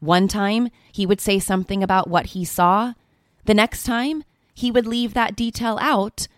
One 0.00 0.28
time, 0.28 0.68
he 0.92 1.06
would 1.06 1.20
say 1.20 1.38
something 1.38 1.82
about 1.82 2.08
what 2.08 2.26
he 2.26 2.44
saw. 2.44 2.94
The 3.44 3.54
next 3.54 3.84
time, 3.84 4.24
he 4.54 4.70
would 4.70 4.86
leave 4.86 5.14
that 5.14 5.36
detail 5.36 5.78
out. 5.80 6.28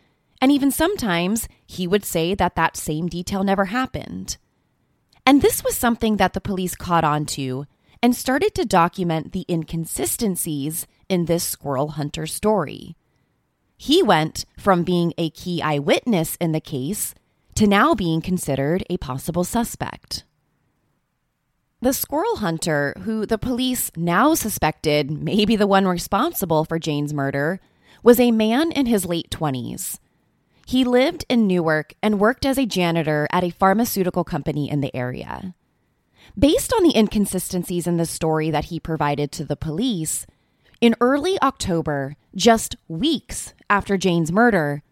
And 0.40 0.52
even 0.52 0.70
sometimes, 0.70 1.48
he 1.66 1.86
would 1.86 2.04
say 2.04 2.34
that 2.34 2.56
that 2.56 2.76
same 2.76 3.08
detail 3.08 3.42
never 3.42 3.66
happened. 3.66 4.36
And 5.26 5.40
this 5.40 5.64
was 5.64 5.76
something 5.76 6.16
that 6.16 6.34
the 6.34 6.40
police 6.40 6.74
caught 6.74 7.04
on 7.04 7.24
to 7.26 7.66
and 8.02 8.14
started 8.14 8.54
to 8.54 8.66
document 8.66 9.32
the 9.32 9.46
inconsistencies 9.48 10.86
in 11.14 11.24
this 11.24 11.44
squirrel 11.44 11.90
hunter 11.90 12.26
story. 12.26 12.96
He 13.76 14.02
went 14.02 14.44
from 14.58 14.82
being 14.82 15.14
a 15.16 15.30
key 15.30 15.62
eyewitness 15.62 16.36
in 16.40 16.52
the 16.52 16.60
case 16.60 17.14
to 17.54 17.66
now 17.66 17.94
being 17.94 18.20
considered 18.20 18.84
a 18.90 18.98
possible 18.98 19.44
suspect. 19.44 20.24
The 21.80 21.92
squirrel 21.92 22.36
hunter, 22.36 22.94
who 23.02 23.26
the 23.26 23.38
police 23.38 23.92
now 23.96 24.34
suspected 24.34 25.10
may 25.10 25.44
be 25.44 25.54
the 25.54 25.66
one 25.66 25.86
responsible 25.86 26.64
for 26.64 26.78
Jane's 26.78 27.14
murder, 27.14 27.60
was 28.02 28.18
a 28.18 28.32
man 28.32 28.72
in 28.72 28.86
his 28.86 29.04
late 29.04 29.30
20s. 29.30 29.98
He 30.66 30.82
lived 30.82 31.24
in 31.28 31.46
Newark 31.46 31.94
and 32.02 32.18
worked 32.18 32.46
as 32.46 32.58
a 32.58 32.66
janitor 32.66 33.28
at 33.30 33.44
a 33.44 33.50
pharmaceutical 33.50 34.24
company 34.24 34.70
in 34.70 34.80
the 34.80 34.94
area. 34.96 35.54
Based 36.38 36.72
on 36.72 36.82
the 36.82 36.96
inconsistencies 36.96 37.86
in 37.86 37.98
the 37.98 38.06
story 38.06 38.50
that 38.50 38.66
he 38.66 38.80
provided 38.80 39.30
to 39.32 39.44
the 39.44 39.56
police, 39.56 40.26
in 40.84 40.94
early 41.00 41.40
October, 41.40 42.14
just 42.36 42.76
weeks 42.88 43.54
after 43.70 43.96
Jane's 43.96 44.30
murder, 44.30 44.82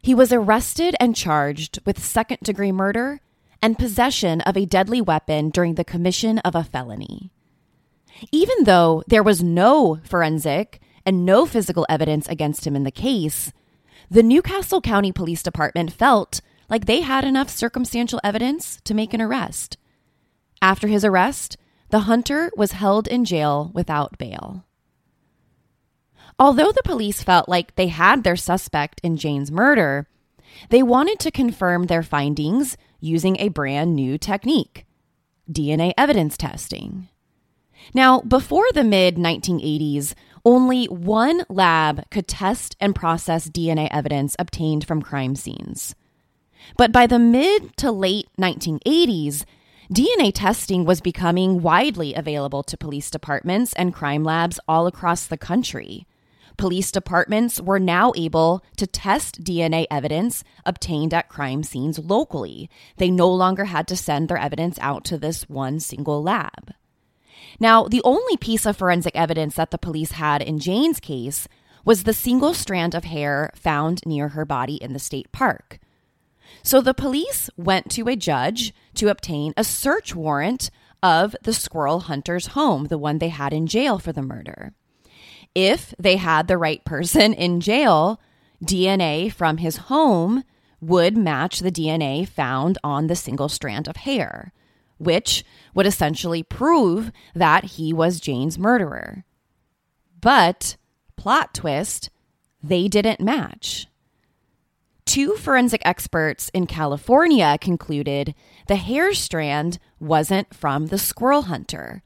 he 0.00 0.14
was 0.14 0.32
arrested 0.32 0.94
and 1.00 1.16
charged 1.16 1.80
with 1.84 1.98
second 1.98 2.38
degree 2.44 2.70
murder 2.70 3.20
and 3.60 3.76
possession 3.76 4.40
of 4.42 4.56
a 4.56 4.64
deadly 4.64 5.00
weapon 5.00 5.50
during 5.50 5.74
the 5.74 5.82
commission 5.82 6.38
of 6.38 6.54
a 6.54 6.62
felony. 6.62 7.32
Even 8.30 8.62
though 8.62 9.02
there 9.08 9.24
was 9.24 9.42
no 9.42 9.98
forensic 10.04 10.80
and 11.04 11.26
no 11.26 11.44
physical 11.44 11.84
evidence 11.88 12.28
against 12.28 12.64
him 12.64 12.76
in 12.76 12.84
the 12.84 12.92
case, 12.92 13.52
the 14.08 14.22
Newcastle 14.22 14.80
County 14.80 15.10
Police 15.10 15.42
Department 15.42 15.92
felt 15.92 16.40
like 16.68 16.86
they 16.86 17.00
had 17.00 17.24
enough 17.24 17.50
circumstantial 17.50 18.20
evidence 18.22 18.80
to 18.84 18.94
make 18.94 19.12
an 19.12 19.20
arrest. 19.20 19.76
After 20.60 20.86
his 20.86 21.04
arrest, 21.04 21.56
the 21.88 22.06
hunter 22.06 22.52
was 22.56 22.70
held 22.70 23.08
in 23.08 23.24
jail 23.24 23.72
without 23.74 24.18
bail. 24.18 24.64
Although 26.42 26.72
the 26.72 26.82
police 26.82 27.22
felt 27.22 27.48
like 27.48 27.76
they 27.76 27.86
had 27.86 28.24
their 28.24 28.34
suspect 28.34 29.00
in 29.04 29.16
Jane's 29.16 29.52
murder, 29.52 30.08
they 30.70 30.82
wanted 30.82 31.20
to 31.20 31.30
confirm 31.30 31.86
their 31.86 32.02
findings 32.02 32.76
using 32.98 33.36
a 33.38 33.46
brand 33.46 33.94
new 33.94 34.18
technique 34.18 34.84
DNA 35.48 35.92
evidence 35.96 36.36
testing. 36.36 37.08
Now, 37.94 38.22
before 38.22 38.66
the 38.74 38.82
mid 38.82 39.14
1980s, 39.18 40.14
only 40.44 40.86
one 40.86 41.44
lab 41.48 42.10
could 42.10 42.26
test 42.26 42.76
and 42.80 42.92
process 42.92 43.48
DNA 43.48 43.86
evidence 43.92 44.34
obtained 44.36 44.84
from 44.84 45.00
crime 45.00 45.36
scenes. 45.36 45.94
But 46.76 46.90
by 46.90 47.06
the 47.06 47.20
mid 47.20 47.76
to 47.76 47.92
late 47.92 48.26
1980s, 48.36 49.44
DNA 49.94 50.32
testing 50.34 50.84
was 50.84 51.00
becoming 51.00 51.62
widely 51.62 52.14
available 52.14 52.64
to 52.64 52.76
police 52.76 53.12
departments 53.12 53.72
and 53.74 53.94
crime 53.94 54.24
labs 54.24 54.58
all 54.66 54.88
across 54.88 55.28
the 55.28 55.38
country. 55.38 56.04
Police 56.56 56.92
departments 56.92 57.60
were 57.60 57.78
now 57.78 58.12
able 58.16 58.62
to 58.76 58.86
test 58.86 59.42
DNA 59.42 59.86
evidence 59.90 60.44
obtained 60.64 61.14
at 61.14 61.28
crime 61.28 61.62
scenes 61.62 61.98
locally. 61.98 62.70
They 62.96 63.10
no 63.10 63.28
longer 63.28 63.66
had 63.66 63.88
to 63.88 63.96
send 63.96 64.28
their 64.28 64.38
evidence 64.38 64.78
out 64.80 65.04
to 65.06 65.18
this 65.18 65.48
one 65.48 65.80
single 65.80 66.22
lab. 66.22 66.74
Now, 67.58 67.84
the 67.84 68.02
only 68.04 68.36
piece 68.36 68.66
of 68.66 68.76
forensic 68.76 69.16
evidence 69.16 69.56
that 69.56 69.70
the 69.70 69.78
police 69.78 70.12
had 70.12 70.42
in 70.42 70.58
Jane's 70.58 71.00
case 71.00 71.48
was 71.84 72.04
the 72.04 72.12
single 72.14 72.54
strand 72.54 72.94
of 72.94 73.04
hair 73.04 73.50
found 73.54 74.04
near 74.06 74.28
her 74.28 74.44
body 74.44 74.76
in 74.76 74.92
the 74.92 74.98
state 74.98 75.30
park. 75.32 75.78
So 76.62 76.80
the 76.80 76.94
police 76.94 77.50
went 77.56 77.90
to 77.92 78.08
a 78.08 78.16
judge 78.16 78.72
to 78.94 79.08
obtain 79.08 79.52
a 79.56 79.64
search 79.64 80.14
warrant 80.14 80.70
of 81.02 81.34
the 81.42 81.52
squirrel 81.52 82.00
hunter's 82.00 82.48
home, 82.48 82.84
the 82.84 82.98
one 82.98 83.18
they 83.18 83.30
had 83.30 83.52
in 83.52 83.66
jail 83.66 83.98
for 83.98 84.12
the 84.12 84.22
murder. 84.22 84.74
If 85.54 85.94
they 85.98 86.16
had 86.16 86.48
the 86.48 86.58
right 86.58 86.84
person 86.84 87.32
in 87.34 87.60
jail, 87.60 88.20
DNA 88.64 89.32
from 89.32 89.58
his 89.58 89.76
home 89.88 90.44
would 90.80 91.16
match 91.16 91.60
the 91.60 91.72
DNA 91.72 92.26
found 92.26 92.78
on 92.82 93.06
the 93.06 93.16
single 93.16 93.48
strand 93.48 93.86
of 93.86 93.96
hair, 93.96 94.52
which 94.98 95.44
would 95.74 95.86
essentially 95.86 96.42
prove 96.42 97.12
that 97.34 97.64
he 97.64 97.92
was 97.92 98.20
Jane's 98.20 98.58
murderer. 98.58 99.24
But, 100.20 100.76
plot 101.16 101.54
twist, 101.54 102.10
they 102.62 102.88
didn't 102.88 103.20
match. 103.20 103.88
Two 105.04 105.34
forensic 105.34 105.82
experts 105.84 106.48
in 106.54 106.66
California 106.66 107.58
concluded 107.60 108.34
the 108.68 108.76
hair 108.76 109.12
strand 109.14 109.78
wasn't 110.00 110.54
from 110.54 110.86
the 110.86 110.98
squirrel 110.98 111.42
hunter, 111.42 112.02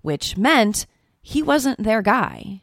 which 0.00 0.36
meant 0.36 0.86
he 1.22 1.42
wasn't 1.42 1.82
their 1.82 2.02
guy. 2.02 2.62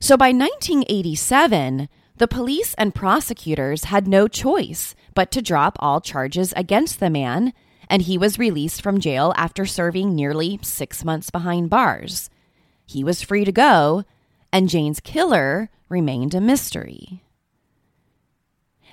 So 0.00 0.16
by 0.16 0.28
1987, 0.28 1.88
the 2.16 2.28
police 2.28 2.74
and 2.74 2.94
prosecutors 2.94 3.84
had 3.84 4.08
no 4.08 4.28
choice 4.28 4.94
but 5.14 5.30
to 5.32 5.42
drop 5.42 5.76
all 5.78 6.00
charges 6.00 6.54
against 6.56 7.00
the 7.00 7.10
man, 7.10 7.52
and 7.88 8.02
he 8.02 8.16
was 8.16 8.38
released 8.38 8.80
from 8.82 9.00
jail 9.00 9.34
after 9.36 9.66
serving 9.66 10.14
nearly 10.14 10.58
six 10.62 11.04
months 11.04 11.30
behind 11.30 11.68
bars. 11.68 12.30
He 12.86 13.04
was 13.04 13.22
free 13.22 13.44
to 13.44 13.52
go, 13.52 14.04
and 14.52 14.70
Jane's 14.70 15.00
killer 15.00 15.68
remained 15.90 16.34
a 16.34 16.40
mystery. 16.40 17.22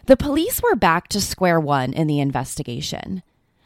The 0.08 0.18
police 0.18 0.62
were 0.62 0.76
back 0.76 1.08
to 1.10 1.22
square 1.22 1.60
one 1.60 1.94
in 1.94 2.08
the 2.08 2.20
investigation. 2.20 3.24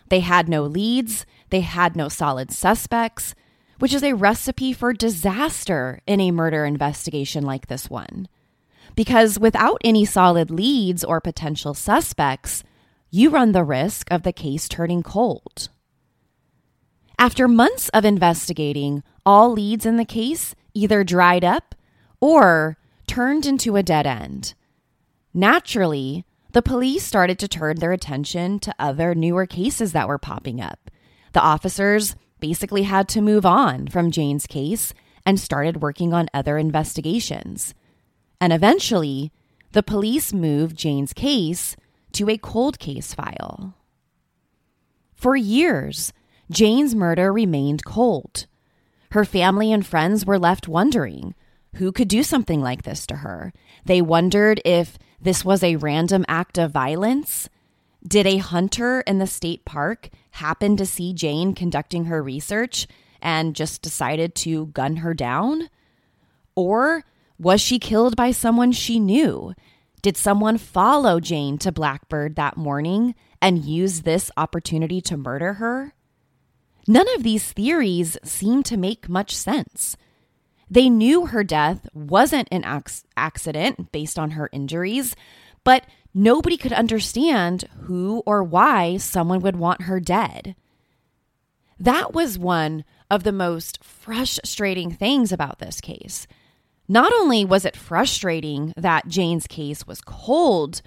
They 0.10 0.20
had 0.20 0.48
no 0.48 0.64
leads, 0.64 1.26
they 1.50 1.62
had 1.62 1.96
no 1.96 2.08
solid 2.08 2.52
suspects, 2.52 3.34
which 3.82 3.96
is 3.96 4.04
a 4.04 4.14
recipe 4.14 4.74
for 4.74 4.94
disaster 4.94 6.02
in 6.06 6.22
a 6.22 6.30
murder 6.30 6.66
investigation 6.66 7.44
like 7.44 7.66
this 7.66 7.90
one. 7.90 8.28
Because 8.96 9.40
without 9.40 9.82
any 9.84 10.06
solid 10.06 10.52
leads 10.52 11.04
or 11.04 11.20
potential 11.20 11.74
suspects, 11.74 12.64
you 13.10 13.32
run 13.32 13.54
the 13.54 13.64
risk 13.64 14.12
of 14.12 14.22
the 14.22 14.32
case 14.32 14.70
turning 14.70 15.02
cold. 15.02 15.70
After 17.18 17.48
months 17.48 17.90
of 17.90 18.06
investigating, 18.06 19.02
all 19.26 19.52
leads 19.52 19.84
in 19.84 19.98
the 19.98 20.06
case 20.06 20.54
either 20.76 21.04
dried 21.04 21.44
up 21.44 21.74
or 22.20 22.78
turned 23.08 23.48
into 23.48 23.78
a 23.78 23.82
dead 23.82 24.06
end. 24.06 24.54
Naturally, 25.34 26.24
the 26.52 26.62
police 26.62 27.04
started 27.04 27.40
to 27.40 27.48
turn 27.48 27.78
their 27.78 27.94
attention 27.94 28.60
to 28.60 28.76
other 28.78 29.16
newer 29.16 29.48
cases 29.48 29.92
that 29.94 30.08
were 30.08 30.20
popping 30.20 30.62
up. 30.62 30.92
The 31.34 31.42
officers 31.42 32.16
basically 32.42 32.84
had 32.84 33.08
to 33.10 33.22
move 33.22 33.46
on 33.46 33.88
from 33.88 34.12
Jane's 34.12 34.46
case 34.46 34.94
and 35.26 35.40
started 35.40 35.82
working 35.82 36.14
on 36.14 36.28
other 36.34 36.58
investigations. 36.58 37.74
And 38.42 38.52
eventually, 38.52 39.32
the 39.72 39.84
police 39.84 40.34
moved 40.34 40.76
Jane's 40.76 41.14
case 41.14 41.78
to 42.14 42.30
a 42.30 42.38
cold 42.38 42.80
case 42.80 43.14
file. 43.14 43.76
For 45.14 45.36
years, 45.36 46.12
Jane's 46.50 46.94
murder 46.94 47.32
remained 47.32 47.86
cold. 47.86 48.48
Her 49.12 49.24
family 49.24 49.72
and 49.72 49.86
friends 49.86 50.26
were 50.26 50.40
left 50.40 50.68
wondering 50.68 51.36
who 51.76 51.92
could 51.92 52.08
do 52.08 52.24
something 52.24 52.62
like 52.62 52.84
this 52.84 53.06
to 53.08 53.18
her. 53.18 53.54
They 53.86 54.02
wondered 54.02 54.62
if 54.66 54.98
this 55.22 55.46
was 55.46 55.64
a 55.64 55.78
random 55.78 56.26
act 56.28 56.58
of 56.58 56.72
violence 56.72 57.48
did 58.06 58.26
a 58.26 58.38
hunter 58.38 59.02
in 59.02 59.20
the 59.20 59.28
state 59.28 59.64
park 59.64 60.10
happen 60.32 60.78
to 60.78 60.86
see 60.86 61.14
Jane 61.14 61.54
conducting 61.54 62.06
her 62.06 62.22
research 62.24 62.88
and 63.22 63.56
just 63.56 63.82
decided 63.82 64.36
to 64.36 64.68
gun 64.68 64.98
her 64.98 65.14
down? 65.14 65.70
Or 66.56 67.04
was 67.38 67.62
she 67.62 67.80
killed 67.80 68.16
by 68.16 68.32
someone 68.32 68.72
she 68.72 69.00
knew? 69.00 69.54
Did 70.02 70.18
someone 70.18 70.58
follow 70.58 71.20
Jane 71.20 71.58
to 71.60 71.72
Blackbird 71.72 72.36
that 72.36 72.58
morning 72.58 73.14
and 73.42 73.64
use 73.64 74.02
this 74.02 74.32
opportunity 74.36 75.02
to 75.02 75.18
murder 75.18 75.54
her? 75.54 75.94
None 76.88 77.08
of 77.16 77.24
these 77.24 77.52
theories 77.52 78.18
seem 78.24 78.64
to 78.64 78.78
make 78.78 79.08
much 79.08 79.36
sense. 79.36 79.96
They 80.70 80.90
knew 80.90 81.28
her 81.28 81.44
death 81.44 81.88
wasn't 81.94 82.48
an 82.52 82.64
accident 83.16 83.92
based 83.92 84.18
on 84.18 84.32
her 84.32 84.50
injuries, 84.52 85.16
but 85.64 85.86
nobody 86.14 86.58
could 86.58 86.74
understand 86.74 87.66
who 87.84 88.24
or 88.26 88.44
why 88.44 88.98
someone 88.98 89.42
would 89.42 89.56
want 89.56 89.84
her 89.84 90.00
dead. 90.00 90.56
That 91.80 92.14
was 92.14 92.38
one 92.38 92.84
of 93.10 93.24
the 93.24 93.32
most 93.32 93.84
frustrating 93.84 94.92
things 94.92 95.32
about 95.32 95.60
this 95.60 95.82
case. 95.82 96.28
Not 96.88 97.12
only 97.14 97.46
was 97.46 97.66
it 97.66 97.78
frustrating 97.78 98.74
that 98.78 99.08
Jane's 99.08 99.48
case 99.48 99.88
was 99.88 100.02
cold, 100.02 100.82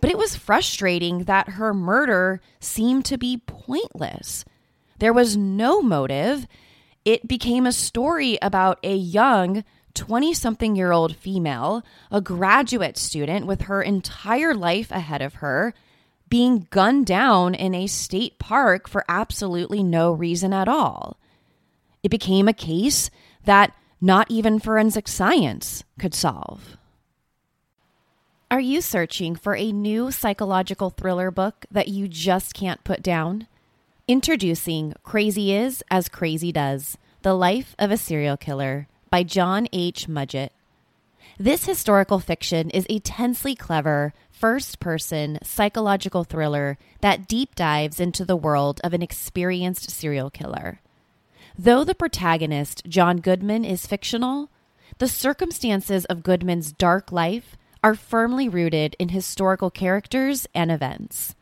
but 0.00 0.10
it 0.10 0.18
was 0.18 0.34
frustrating 0.34 1.24
that 1.24 1.50
her 1.50 1.72
murder 1.72 2.40
seemed 2.58 3.04
to 3.04 3.16
be 3.16 3.42
pointless. 3.46 4.44
There 4.98 5.12
was 5.12 5.36
no 5.36 5.80
motive. 5.80 6.46
It 7.04 7.28
became 7.28 7.66
a 7.66 7.72
story 7.72 8.38
about 8.42 8.78
a 8.82 8.94
young, 8.96 9.62
20 9.94 10.34
something 10.34 10.76
year 10.76 10.92
old 10.92 11.16
female, 11.16 11.82
a 12.10 12.20
graduate 12.20 12.96
student 12.96 13.46
with 13.46 13.62
her 13.62 13.82
entire 13.82 14.54
life 14.54 14.90
ahead 14.90 15.22
of 15.22 15.34
her, 15.34 15.74
being 16.28 16.66
gunned 16.70 17.06
down 17.06 17.54
in 17.54 17.74
a 17.74 17.86
state 17.86 18.38
park 18.38 18.88
for 18.88 19.04
absolutely 19.08 19.82
no 19.82 20.12
reason 20.12 20.52
at 20.52 20.68
all. 20.68 21.18
It 22.02 22.10
became 22.10 22.48
a 22.48 22.54
case 22.54 23.10
that 23.44 23.74
not 24.00 24.30
even 24.30 24.58
forensic 24.58 25.06
science 25.06 25.84
could 25.98 26.14
solve. 26.14 26.76
Are 28.50 28.60
you 28.60 28.80
searching 28.80 29.36
for 29.36 29.56
a 29.56 29.72
new 29.72 30.10
psychological 30.10 30.90
thriller 30.90 31.30
book 31.30 31.64
that 31.70 31.88
you 31.88 32.08
just 32.08 32.52
can't 32.54 32.84
put 32.84 33.02
down? 33.02 33.46
Introducing 34.08 34.94
Crazy 35.04 35.54
Is 35.54 35.82
as 35.90 36.08
Crazy 36.08 36.52
Does 36.52 36.98
The 37.22 37.34
Life 37.34 37.74
of 37.78 37.90
a 37.90 37.96
Serial 37.96 38.36
Killer 38.36 38.88
by 39.12 39.22
John 39.22 39.68
H. 39.74 40.08
Mudgett. 40.08 40.52
This 41.38 41.66
historical 41.66 42.18
fiction 42.18 42.70
is 42.70 42.86
a 42.88 42.98
tensely 43.00 43.54
clever, 43.54 44.14
first 44.30 44.80
person 44.80 45.38
psychological 45.42 46.24
thriller 46.24 46.78
that 47.02 47.28
deep 47.28 47.54
dives 47.54 48.00
into 48.00 48.24
the 48.24 48.36
world 48.36 48.80
of 48.82 48.94
an 48.94 49.02
experienced 49.02 49.90
serial 49.90 50.30
killer. 50.30 50.80
Though 51.58 51.84
the 51.84 51.94
protagonist, 51.94 52.86
John 52.88 53.18
Goodman, 53.18 53.66
is 53.66 53.86
fictional, 53.86 54.48
the 54.96 55.08
circumstances 55.08 56.06
of 56.06 56.22
Goodman's 56.22 56.72
dark 56.72 57.12
life 57.12 57.58
are 57.84 57.94
firmly 57.94 58.48
rooted 58.48 58.96
in 58.98 59.10
historical 59.10 59.68
characters 59.68 60.48
and 60.54 60.72
events. 60.72 61.34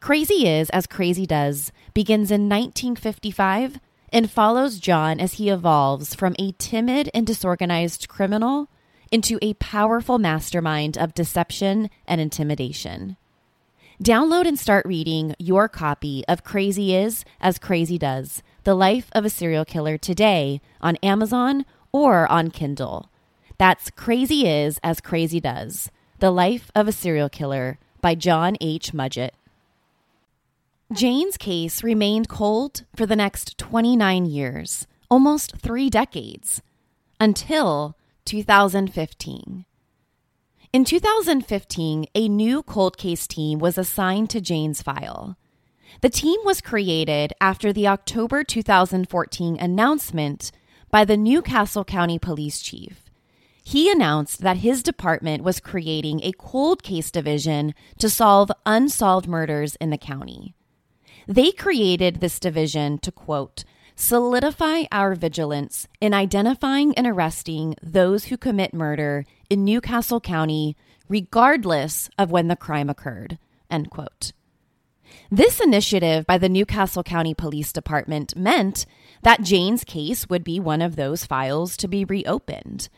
Crazy 0.00 0.48
Is 0.48 0.70
as 0.70 0.86
Crazy 0.86 1.26
Does 1.26 1.72
begins 1.92 2.30
in 2.30 2.48
1955 2.48 3.80
and 4.12 4.30
follows 4.30 4.78
John 4.78 5.20
as 5.20 5.34
he 5.34 5.50
evolves 5.50 6.14
from 6.14 6.34
a 6.38 6.52
timid 6.52 7.10
and 7.12 7.26
disorganized 7.26 8.08
criminal 8.08 8.68
into 9.10 9.38
a 9.42 9.54
powerful 9.54 10.18
mastermind 10.18 10.96
of 10.98 11.14
deception 11.14 11.90
and 12.06 12.20
intimidation. 12.20 13.16
Download 14.02 14.46
and 14.46 14.58
start 14.58 14.84
reading 14.84 15.34
your 15.38 15.68
copy 15.68 16.22
of 16.28 16.44
Crazy 16.44 16.94
Is 16.94 17.24
as 17.40 17.58
Crazy 17.58 17.96
Does 17.96 18.42
The 18.64 18.74
Life 18.74 19.08
of 19.12 19.24
a 19.24 19.30
Serial 19.30 19.64
Killer 19.64 19.96
today 19.96 20.60
on 20.82 20.96
Amazon 20.96 21.64
or 21.92 22.30
on 22.30 22.50
Kindle. 22.50 23.08
That's 23.56 23.90
Crazy 23.90 24.46
Is 24.46 24.78
as 24.82 25.00
Crazy 25.00 25.40
Does 25.40 25.90
The 26.18 26.30
Life 26.30 26.70
of 26.74 26.88
a 26.88 26.92
Serial 26.92 27.30
Killer 27.30 27.78
by 28.02 28.14
John 28.14 28.58
H. 28.60 28.92
Mudgett. 28.92 29.30
Jane's 30.92 31.36
case 31.36 31.82
remained 31.82 32.28
cold 32.28 32.84
for 32.94 33.06
the 33.06 33.16
next 33.16 33.58
29 33.58 34.24
years, 34.24 34.86
almost 35.10 35.56
three 35.56 35.90
decades, 35.90 36.62
until 37.18 37.98
2015. 38.24 39.64
In 40.72 40.84
2015, 40.84 42.06
a 42.14 42.28
new 42.28 42.62
cold 42.62 42.96
case 42.98 43.26
team 43.26 43.58
was 43.58 43.76
assigned 43.76 44.30
to 44.30 44.40
Jane's 44.40 44.80
file. 44.80 45.36
The 46.02 46.08
team 46.08 46.38
was 46.44 46.60
created 46.60 47.32
after 47.40 47.72
the 47.72 47.88
October 47.88 48.44
2014 48.44 49.58
announcement 49.58 50.52
by 50.92 51.04
the 51.04 51.16
New 51.16 51.42
Castle 51.42 51.84
County 51.84 52.20
Police 52.20 52.62
Chief. 52.62 53.10
He 53.64 53.90
announced 53.90 54.42
that 54.42 54.58
his 54.58 54.84
department 54.84 55.42
was 55.42 55.58
creating 55.58 56.20
a 56.22 56.30
cold 56.38 56.84
case 56.84 57.10
division 57.10 57.74
to 57.98 58.08
solve 58.08 58.52
unsolved 58.64 59.26
murders 59.26 59.74
in 59.80 59.90
the 59.90 59.98
county. 59.98 60.55
They 61.26 61.50
created 61.50 62.20
this 62.20 62.38
division 62.38 62.98
to 62.98 63.10
quote, 63.10 63.64
solidify 63.96 64.84
our 64.92 65.16
vigilance 65.16 65.88
in 66.00 66.14
identifying 66.14 66.96
and 66.96 67.06
arresting 67.06 67.74
those 67.82 68.26
who 68.26 68.36
commit 68.36 68.72
murder 68.72 69.24
in 69.50 69.64
Newcastle 69.64 70.20
County, 70.20 70.76
regardless 71.08 72.08
of 72.16 72.30
when 72.30 72.46
the 72.46 72.54
crime 72.54 72.88
occurred. 72.88 73.38
End 73.68 73.90
quote. 73.90 74.32
This 75.30 75.60
initiative 75.60 76.26
by 76.26 76.38
the 76.38 76.48
Newcastle 76.48 77.02
County 77.02 77.34
Police 77.34 77.72
Department 77.72 78.36
meant 78.36 78.86
that 79.22 79.42
Jane's 79.42 79.82
case 79.82 80.28
would 80.28 80.44
be 80.44 80.60
one 80.60 80.82
of 80.82 80.94
those 80.94 81.26
files 81.26 81.76
to 81.78 81.88
be 81.88 82.04
reopened. 82.04 82.88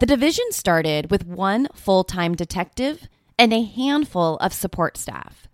The 0.00 0.06
division 0.06 0.50
started 0.50 1.10
with 1.10 1.24
one 1.24 1.68
full 1.72 2.02
time 2.02 2.34
detective 2.34 3.08
and 3.38 3.52
a 3.52 3.62
handful 3.62 4.36
of 4.38 4.52
support 4.52 4.96
staff. 4.96 5.46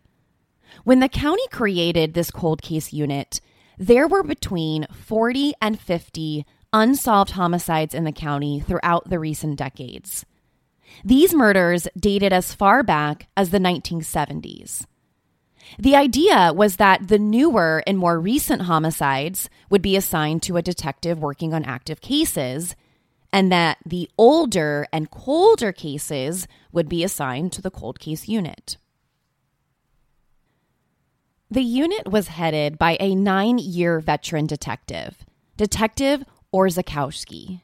When 0.84 1.00
the 1.00 1.08
county 1.08 1.46
created 1.50 2.14
this 2.14 2.30
cold 2.30 2.62
case 2.62 2.92
unit, 2.92 3.40
there 3.78 4.08
were 4.08 4.22
between 4.22 4.86
40 4.92 5.54
and 5.60 5.78
50 5.78 6.46
unsolved 6.72 7.32
homicides 7.32 7.94
in 7.94 8.04
the 8.04 8.12
county 8.12 8.60
throughout 8.60 9.08
the 9.08 9.18
recent 9.18 9.58
decades. 9.58 10.24
These 11.04 11.34
murders 11.34 11.88
dated 11.98 12.32
as 12.32 12.54
far 12.54 12.82
back 12.82 13.28
as 13.36 13.50
the 13.50 13.58
1970s. 13.58 14.86
The 15.78 15.94
idea 15.94 16.52
was 16.54 16.76
that 16.76 17.08
the 17.08 17.18
newer 17.18 17.82
and 17.86 17.98
more 17.98 18.18
recent 18.18 18.62
homicides 18.62 19.48
would 19.68 19.82
be 19.82 19.96
assigned 19.96 20.42
to 20.44 20.56
a 20.56 20.62
detective 20.62 21.20
working 21.20 21.54
on 21.54 21.64
active 21.64 22.00
cases, 22.00 22.74
and 23.32 23.52
that 23.52 23.78
the 23.86 24.10
older 24.18 24.86
and 24.92 25.10
colder 25.10 25.72
cases 25.72 26.48
would 26.72 26.88
be 26.88 27.04
assigned 27.04 27.52
to 27.52 27.62
the 27.62 27.70
cold 27.70 28.00
case 28.00 28.26
unit. 28.26 28.78
The 31.52 31.62
unit 31.62 32.08
was 32.08 32.28
headed 32.28 32.78
by 32.78 32.96
a 33.00 33.16
nine 33.16 33.58
year 33.58 33.98
veteran 33.98 34.46
detective, 34.46 35.24
Detective 35.56 36.22
Orzechowski. 36.54 37.62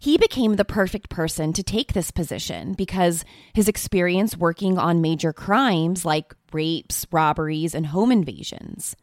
He 0.00 0.18
became 0.18 0.56
the 0.56 0.64
perfect 0.64 1.08
person 1.08 1.52
to 1.52 1.62
take 1.62 1.92
this 1.92 2.10
position 2.10 2.72
because 2.72 3.24
his 3.52 3.68
experience 3.68 4.36
working 4.36 4.78
on 4.78 5.00
major 5.00 5.32
crimes 5.32 6.04
like 6.04 6.34
rapes, 6.52 7.06
robberies, 7.12 7.72
and 7.72 7.86
home 7.86 8.10
invasions. 8.10 8.96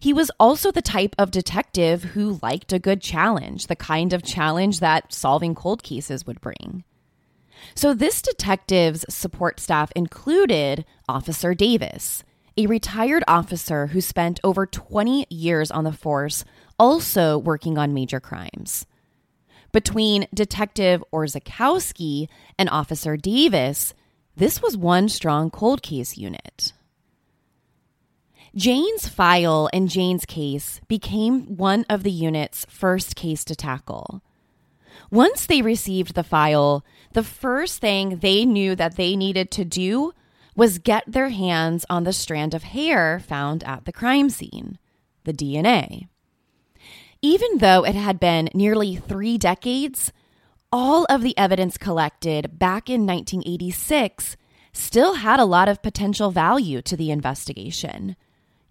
He 0.00 0.12
was 0.12 0.32
also 0.40 0.72
the 0.72 0.82
type 0.82 1.14
of 1.16 1.30
detective 1.30 2.02
who 2.02 2.40
liked 2.42 2.72
a 2.72 2.80
good 2.80 3.00
challenge, 3.00 3.68
the 3.68 3.76
kind 3.76 4.12
of 4.12 4.24
challenge 4.24 4.80
that 4.80 5.12
solving 5.12 5.54
cold 5.54 5.84
cases 5.84 6.26
would 6.26 6.40
bring. 6.40 6.82
So, 7.76 7.94
this 7.94 8.22
detective's 8.22 9.04
support 9.08 9.60
staff 9.60 9.92
included 9.94 10.84
Officer 11.08 11.54
Davis, 11.54 12.24
a 12.60 12.66
retired 12.66 13.24
officer 13.26 13.86
who 13.86 14.02
spent 14.02 14.38
over 14.44 14.66
20 14.66 15.26
years 15.30 15.70
on 15.70 15.84
the 15.84 15.92
force, 15.92 16.44
also 16.78 17.38
working 17.38 17.78
on 17.78 17.94
major 17.94 18.20
crimes. 18.20 18.86
Between 19.72 20.26
Detective 20.34 21.02
Orzechowski 21.10 22.28
and 22.58 22.68
Officer 22.68 23.16
Davis, 23.16 23.94
this 24.36 24.60
was 24.60 24.76
one 24.76 25.08
strong 25.08 25.48
cold 25.50 25.82
case 25.82 26.18
unit. 26.18 26.74
Jane's 28.54 29.08
file 29.08 29.70
and 29.72 29.88
Jane's 29.88 30.26
case 30.26 30.82
became 30.86 31.56
one 31.56 31.86
of 31.88 32.02
the 32.02 32.10
unit's 32.10 32.66
first 32.68 33.16
case 33.16 33.42
to 33.44 33.56
tackle. 33.56 34.20
Once 35.10 35.46
they 35.46 35.62
received 35.62 36.14
the 36.14 36.22
file, 36.22 36.84
the 37.14 37.22
first 37.22 37.80
thing 37.80 38.18
they 38.18 38.44
knew 38.44 38.74
that 38.74 38.96
they 38.96 39.16
needed 39.16 39.50
to 39.50 39.64
do 39.64 40.12
was 40.60 40.78
get 40.78 41.04
their 41.06 41.30
hands 41.30 41.86
on 41.88 42.04
the 42.04 42.12
strand 42.12 42.52
of 42.52 42.64
hair 42.64 43.18
found 43.18 43.64
at 43.64 43.86
the 43.86 43.92
crime 43.92 44.28
scene, 44.28 44.78
the 45.24 45.32
DNA. 45.32 46.06
Even 47.22 47.56
though 47.56 47.82
it 47.82 47.94
had 47.94 48.20
been 48.20 48.50
nearly 48.52 48.94
three 48.94 49.38
decades, 49.38 50.12
all 50.70 51.06
of 51.08 51.22
the 51.22 51.36
evidence 51.38 51.78
collected 51.78 52.58
back 52.58 52.90
in 52.90 53.06
1986 53.06 54.36
still 54.74 55.14
had 55.14 55.40
a 55.40 55.46
lot 55.46 55.66
of 55.66 55.80
potential 55.80 56.30
value 56.30 56.82
to 56.82 56.94
the 56.94 57.10
investigation. 57.10 58.14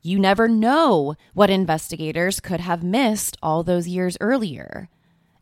You 0.04 0.20
never 0.20 0.48
know 0.48 1.16
what 1.34 1.50
investigators 1.50 2.40
could 2.40 2.60
have 2.60 2.84
missed 2.84 3.36
all 3.42 3.64
those 3.64 3.88
years 3.88 4.16
earlier. 4.22 4.90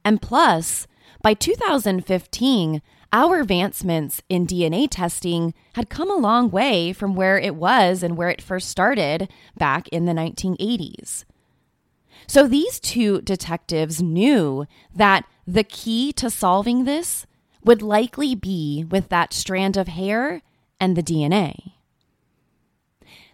And 0.06 0.22
plus, 0.22 0.88
by 1.22 1.34
2015, 1.34 2.82
our 3.14 3.40
advancements 3.40 4.22
in 4.30 4.46
DNA 4.46 4.88
testing 4.90 5.54
had 5.74 5.90
come 5.90 6.10
a 6.12 6.16
long 6.16 6.50
way 6.50 6.94
from 6.94 7.16
where 7.16 7.38
it 7.38 7.56
was 7.56 8.04
and 8.04 8.18
where 8.18 8.30
it 8.30 8.42
first 8.42 8.70
started 8.70 9.30
back 9.58 9.88
in 9.90 10.06
the 10.06 10.14
1980s. 10.14 11.24
So 12.28 12.48
these 12.48 12.80
two 12.80 13.22
detectives 13.22 14.02
knew 14.02 14.66
that 14.94 15.26
the 15.46 15.64
key 15.64 16.12
to 16.14 16.30
solving 16.30 16.84
this 16.84 17.26
would 17.64 17.82
likely 17.82 18.36
be 18.36 18.86
with 18.90 19.10
that 19.10 19.34
strand 19.34 19.78
of 19.78 19.88
hair 19.88 20.42
and 20.80 20.96
the 20.96 21.04
DNA. 21.04 21.74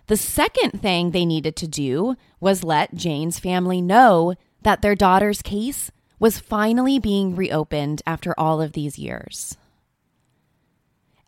The 0.08 0.18
second 0.18 0.82
thing 0.82 1.12
they 1.12 1.26
needed 1.26 1.56
to 1.58 1.68
do 1.68 2.16
was 2.40 2.64
let 2.64 2.94
Jane's 2.94 3.40
family 3.40 3.82
know 3.82 4.36
that 4.62 4.82
their 4.82 4.96
daughter's 4.96 5.42
case 5.42 5.92
was 6.20 6.40
finally 6.40 7.00
being 7.00 7.36
reopened 7.36 8.02
after 8.06 8.34
all 8.38 8.62
of 8.62 8.74
these 8.74 9.00
years. 9.00 9.58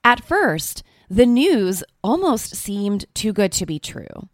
At 0.06 0.24
first, 0.24 0.84
the 1.10 1.26
news 1.26 1.84
almost 2.04 2.56
seemed 2.56 3.06
too 3.16 3.34
good 3.34 3.52
to 3.54 3.66
be 3.66 3.80
true. 3.80 4.30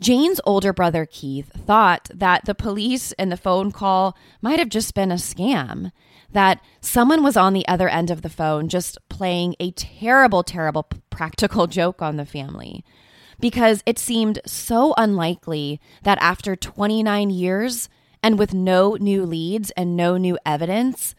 Jane's 0.00 0.40
older 0.46 0.72
brother 0.72 1.04
Keith 1.04 1.52
thought 1.52 2.08
that 2.14 2.46
the 2.46 2.54
police 2.54 3.12
and 3.12 3.30
the 3.30 3.36
phone 3.36 3.72
call 3.72 4.16
might 4.40 4.58
have 4.58 4.70
just 4.70 4.94
been 4.94 5.12
a 5.12 5.16
scam, 5.16 5.92
that 6.32 6.60
someone 6.80 7.22
was 7.22 7.36
on 7.36 7.52
the 7.52 7.68
other 7.68 7.90
end 7.90 8.10
of 8.10 8.22
the 8.22 8.30
phone 8.30 8.70
just 8.70 8.96
playing 9.10 9.54
a 9.60 9.70
terrible, 9.72 10.42
terrible 10.42 10.88
practical 11.10 11.66
joke 11.66 12.00
on 12.00 12.16
the 12.16 12.24
family. 12.24 12.82
Because 13.38 13.82
it 13.84 13.98
seemed 13.98 14.40
so 14.46 14.94
unlikely 14.96 15.78
that 16.04 16.16
after 16.22 16.56
29 16.56 17.28
years 17.28 17.90
and 18.22 18.38
with 18.38 18.54
no 18.54 18.96
new 18.98 19.26
leads 19.26 19.72
and 19.72 19.94
no 19.94 20.16
new 20.16 20.38
evidence, 20.46 21.14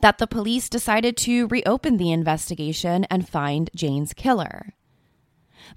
that 0.00 0.18
the 0.18 0.26
police 0.26 0.68
decided 0.68 1.16
to 1.18 1.46
reopen 1.48 1.96
the 1.96 2.12
investigation 2.12 3.04
and 3.04 3.28
find 3.28 3.70
Jane's 3.74 4.12
killer. 4.12 4.74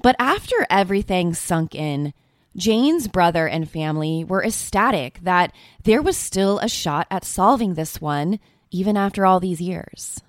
But 0.01 0.15
after 0.19 0.65
everything 0.69 1.33
sunk 1.33 1.75
in, 1.75 2.13
Jane's 2.55 3.07
brother 3.07 3.47
and 3.47 3.69
family 3.69 4.23
were 4.23 4.43
ecstatic 4.43 5.19
that 5.23 5.53
there 5.83 6.01
was 6.01 6.17
still 6.17 6.59
a 6.59 6.67
shot 6.67 7.07
at 7.09 7.25
solving 7.25 7.73
this 7.73 8.01
one, 8.01 8.39
even 8.69 8.97
after 8.97 9.25
all 9.25 9.39
these 9.39 9.61
years. 9.61 10.21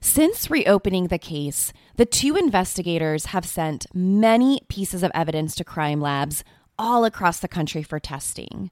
Since 0.00 0.50
reopening 0.50 1.08
the 1.08 1.18
case, 1.18 1.72
the 1.96 2.06
two 2.06 2.36
investigators 2.36 3.26
have 3.26 3.44
sent 3.44 3.86
many 3.94 4.60
pieces 4.68 5.02
of 5.02 5.10
evidence 5.14 5.54
to 5.56 5.64
crime 5.64 6.00
labs 6.00 6.44
all 6.78 7.04
across 7.04 7.40
the 7.40 7.48
country 7.48 7.82
for 7.82 7.98
testing. 7.98 8.70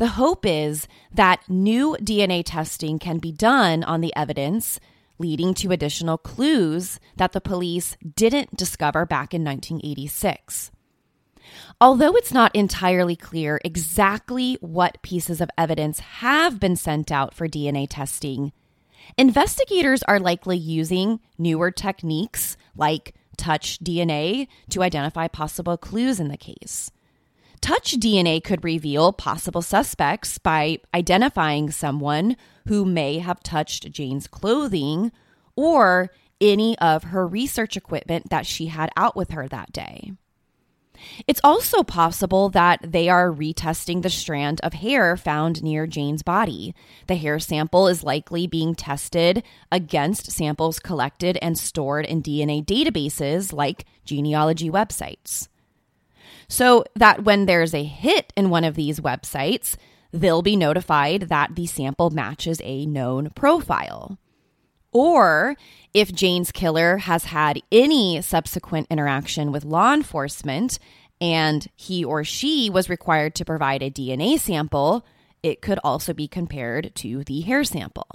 The 0.00 0.16
hope 0.16 0.46
is 0.46 0.88
that 1.12 1.46
new 1.46 1.94
DNA 2.00 2.42
testing 2.42 2.98
can 2.98 3.18
be 3.18 3.32
done 3.32 3.84
on 3.84 4.00
the 4.00 4.16
evidence, 4.16 4.80
leading 5.18 5.52
to 5.56 5.72
additional 5.72 6.16
clues 6.16 6.98
that 7.18 7.32
the 7.32 7.40
police 7.42 7.98
didn't 8.16 8.56
discover 8.56 9.04
back 9.04 9.34
in 9.34 9.44
1986. 9.44 10.70
Although 11.82 12.16
it's 12.16 12.32
not 12.32 12.56
entirely 12.56 13.14
clear 13.14 13.60
exactly 13.62 14.56
what 14.62 15.02
pieces 15.02 15.42
of 15.42 15.50
evidence 15.58 16.00
have 16.00 16.58
been 16.58 16.76
sent 16.76 17.12
out 17.12 17.34
for 17.34 17.46
DNA 17.46 17.86
testing, 17.86 18.52
investigators 19.18 20.02
are 20.04 20.18
likely 20.18 20.56
using 20.56 21.20
newer 21.36 21.70
techniques 21.70 22.56
like 22.74 23.14
touch 23.36 23.78
DNA 23.80 24.48
to 24.70 24.82
identify 24.82 25.28
possible 25.28 25.76
clues 25.76 26.18
in 26.18 26.28
the 26.28 26.38
case. 26.38 26.90
Touch 27.60 27.92
DNA 27.92 28.42
could 28.42 28.64
reveal 28.64 29.12
possible 29.12 29.62
suspects 29.62 30.38
by 30.38 30.78
identifying 30.94 31.70
someone 31.70 32.36
who 32.66 32.84
may 32.84 33.18
have 33.18 33.42
touched 33.42 33.90
Jane's 33.90 34.26
clothing 34.26 35.12
or 35.56 36.10
any 36.40 36.78
of 36.78 37.04
her 37.04 37.26
research 37.26 37.76
equipment 37.76 38.30
that 38.30 38.46
she 38.46 38.66
had 38.66 38.90
out 38.96 39.14
with 39.14 39.32
her 39.32 39.46
that 39.48 39.72
day. 39.72 40.12
It's 41.26 41.40
also 41.42 41.82
possible 41.82 42.48
that 42.50 42.80
they 42.92 43.08
are 43.08 43.30
retesting 43.30 44.02
the 44.02 44.10
strand 44.10 44.60
of 44.62 44.74
hair 44.74 45.16
found 45.16 45.62
near 45.62 45.86
Jane's 45.86 46.22
body. 46.22 46.74
The 47.06 47.16
hair 47.16 47.38
sample 47.38 47.88
is 47.88 48.04
likely 48.04 48.46
being 48.46 48.74
tested 48.74 49.42
against 49.72 50.30
samples 50.30 50.78
collected 50.78 51.38
and 51.40 51.58
stored 51.58 52.04
in 52.06 52.22
DNA 52.22 52.64
databases 52.64 53.52
like 53.52 53.86
genealogy 54.04 54.70
websites. 54.70 55.48
So 56.50 56.84
that 56.96 57.22
when 57.22 57.46
there's 57.46 57.72
a 57.72 57.84
hit 57.84 58.32
in 58.36 58.50
one 58.50 58.64
of 58.64 58.74
these 58.74 58.98
websites, 58.98 59.76
they'll 60.10 60.42
be 60.42 60.56
notified 60.56 61.28
that 61.28 61.54
the 61.54 61.66
sample 61.66 62.10
matches 62.10 62.60
a 62.64 62.86
known 62.86 63.30
profile. 63.36 64.18
Or 64.90 65.54
if 65.94 66.12
Jane's 66.12 66.50
killer 66.50 66.96
has 66.98 67.26
had 67.26 67.62
any 67.70 68.20
subsequent 68.20 68.88
interaction 68.90 69.52
with 69.52 69.64
law 69.64 69.94
enforcement 69.94 70.80
and 71.20 71.68
he 71.76 72.04
or 72.04 72.24
she 72.24 72.68
was 72.68 72.90
required 72.90 73.36
to 73.36 73.44
provide 73.44 73.84
a 73.84 73.90
DNA 73.90 74.36
sample, 74.36 75.06
it 75.44 75.62
could 75.62 75.78
also 75.84 76.12
be 76.12 76.26
compared 76.26 76.92
to 76.96 77.22
the 77.22 77.42
hair 77.42 77.62
sample. 77.62 78.08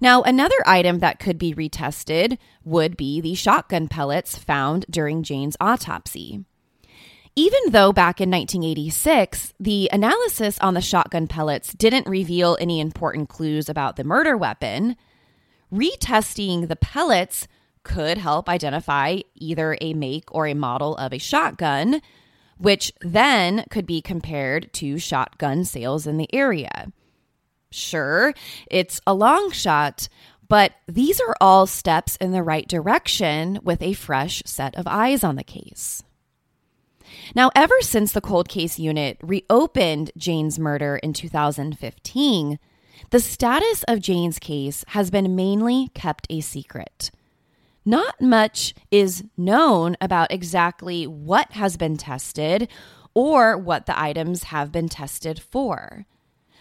Now, 0.00 0.22
another 0.22 0.56
item 0.64 1.00
that 1.00 1.18
could 1.18 1.36
be 1.36 1.52
retested 1.54 2.38
would 2.64 2.96
be 2.96 3.20
the 3.20 3.34
shotgun 3.34 3.88
pellets 3.88 4.38
found 4.38 4.86
during 4.88 5.22
Jane's 5.22 5.58
autopsy. 5.60 6.46
Even 7.34 7.60
though 7.70 7.94
back 7.94 8.20
in 8.20 8.30
1986, 8.30 9.54
the 9.58 9.88
analysis 9.90 10.58
on 10.58 10.74
the 10.74 10.82
shotgun 10.82 11.26
pellets 11.26 11.72
didn't 11.72 12.06
reveal 12.06 12.58
any 12.60 12.78
important 12.78 13.30
clues 13.30 13.70
about 13.70 13.96
the 13.96 14.04
murder 14.04 14.36
weapon, 14.36 14.96
retesting 15.72 16.68
the 16.68 16.76
pellets 16.76 17.48
could 17.84 18.18
help 18.18 18.50
identify 18.50 19.20
either 19.34 19.78
a 19.80 19.94
make 19.94 20.32
or 20.34 20.46
a 20.46 20.54
model 20.54 20.94
of 20.96 21.14
a 21.14 21.18
shotgun, 21.18 22.02
which 22.58 22.92
then 23.00 23.64
could 23.70 23.86
be 23.86 24.02
compared 24.02 24.70
to 24.74 24.98
shotgun 24.98 25.64
sales 25.64 26.06
in 26.06 26.18
the 26.18 26.32
area. 26.34 26.92
Sure, 27.70 28.34
it's 28.70 29.00
a 29.06 29.14
long 29.14 29.50
shot, 29.50 30.06
but 30.48 30.72
these 30.86 31.18
are 31.18 31.34
all 31.40 31.66
steps 31.66 32.16
in 32.16 32.32
the 32.32 32.42
right 32.42 32.68
direction 32.68 33.58
with 33.62 33.80
a 33.80 33.94
fresh 33.94 34.42
set 34.44 34.76
of 34.76 34.86
eyes 34.86 35.24
on 35.24 35.36
the 35.36 35.42
case. 35.42 36.02
Now, 37.34 37.50
ever 37.54 37.80
since 37.80 38.12
the 38.12 38.20
cold 38.20 38.48
case 38.48 38.78
unit 38.78 39.16
reopened 39.22 40.10
Jane's 40.16 40.58
murder 40.58 40.96
in 40.96 41.14
2015, 41.14 42.58
the 43.10 43.20
status 43.20 43.84
of 43.84 44.00
Jane's 44.00 44.38
case 44.38 44.84
has 44.88 45.10
been 45.10 45.34
mainly 45.34 45.88
kept 45.94 46.26
a 46.28 46.40
secret. 46.40 47.10
Not 47.84 48.20
much 48.20 48.74
is 48.90 49.24
known 49.36 49.96
about 50.00 50.30
exactly 50.30 51.06
what 51.06 51.52
has 51.52 51.76
been 51.76 51.96
tested 51.96 52.68
or 53.14 53.56
what 53.56 53.86
the 53.86 53.98
items 53.98 54.44
have 54.44 54.70
been 54.70 54.88
tested 54.88 55.40
for. 55.40 56.06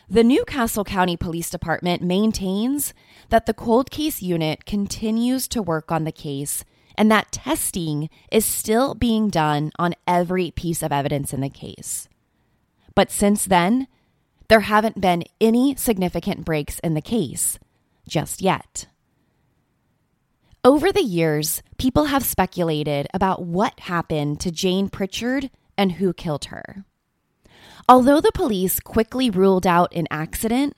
The 0.10 0.24
New 0.24 0.44
Castle 0.46 0.84
County 0.84 1.16
Police 1.16 1.50
Department 1.50 2.02
maintains 2.02 2.94
that 3.30 3.46
the 3.46 3.54
cold 3.54 3.92
case 3.92 4.22
unit 4.22 4.66
continues 4.66 5.48
to 5.50 5.62
work 5.62 5.92
on 5.92 6.06
the 6.06 6.12
case 6.12 6.66
and 7.02 7.10
that 7.10 7.32
testing 7.32 8.12
is 8.32 8.46
still 8.46 8.94
being 8.94 9.28
done 9.28 9.72
on 9.80 9.96
every 10.06 10.52
piece 10.52 10.84
of 10.84 10.92
evidence 10.92 11.34
in 11.34 11.42
the 11.42 11.50
case. 11.50 12.08
But 12.94 13.10
since 13.10 13.46
then, 13.46 13.88
there 14.50 14.60
haven't 14.60 15.02
been 15.02 15.24
any 15.42 15.76
significant 15.76 16.46
breaks 16.46 16.78
in 16.78 16.94
the 16.94 17.02
case 17.02 17.58
just 18.08 18.40
yet. 18.40 18.86
Over 20.64 20.92
the 20.92 21.02
years, 21.02 21.64
people 21.80 22.06
have 22.06 22.24
speculated 22.24 23.08
about 23.16 23.42
what 23.42 23.80
happened 23.80 24.40
to 24.42 24.52
Jane 24.52 24.88
Pritchard 24.88 25.50
and 25.76 25.94
who 25.94 26.14
killed 26.14 26.46
her. 26.46 26.86
Although 27.90 28.22
the 28.22 28.32
police 28.32 28.80
quickly 28.80 29.32
ruled 29.32 29.66
out 29.66 29.92
an 29.96 30.06
accident, 30.12 30.78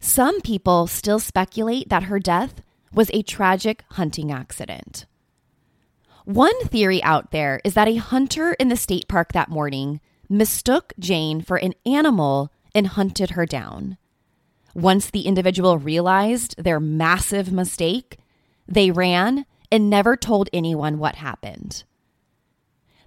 some 0.00 0.40
people 0.40 0.86
still 0.86 1.18
speculate 1.18 1.90
that 1.90 2.04
her 2.04 2.18
death 2.18 2.62
was 2.94 3.10
a 3.12 3.20
tragic 3.20 3.84
hunting 3.90 4.32
accident. 4.32 5.04
One 6.24 6.58
theory 6.66 7.02
out 7.02 7.30
there 7.30 7.60
is 7.64 7.74
that 7.74 7.88
a 7.88 7.96
hunter 7.96 8.52
in 8.54 8.68
the 8.68 8.76
state 8.76 9.08
park 9.08 9.32
that 9.32 9.48
morning 9.48 10.00
mistook 10.28 10.92
Jane 10.98 11.40
for 11.40 11.56
an 11.56 11.74
animal 11.84 12.52
and 12.74 12.86
hunted 12.86 13.30
her 13.30 13.46
down. 13.46 13.96
Once 14.74 15.10
the 15.10 15.22
individual 15.22 15.78
realized 15.78 16.54
their 16.62 16.78
massive 16.78 17.52
mistake, 17.52 18.18
they 18.68 18.90
ran 18.90 19.44
and 19.72 19.90
never 19.90 20.16
told 20.16 20.48
anyone 20.52 20.98
what 20.98 21.16
happened. 21.16 21.84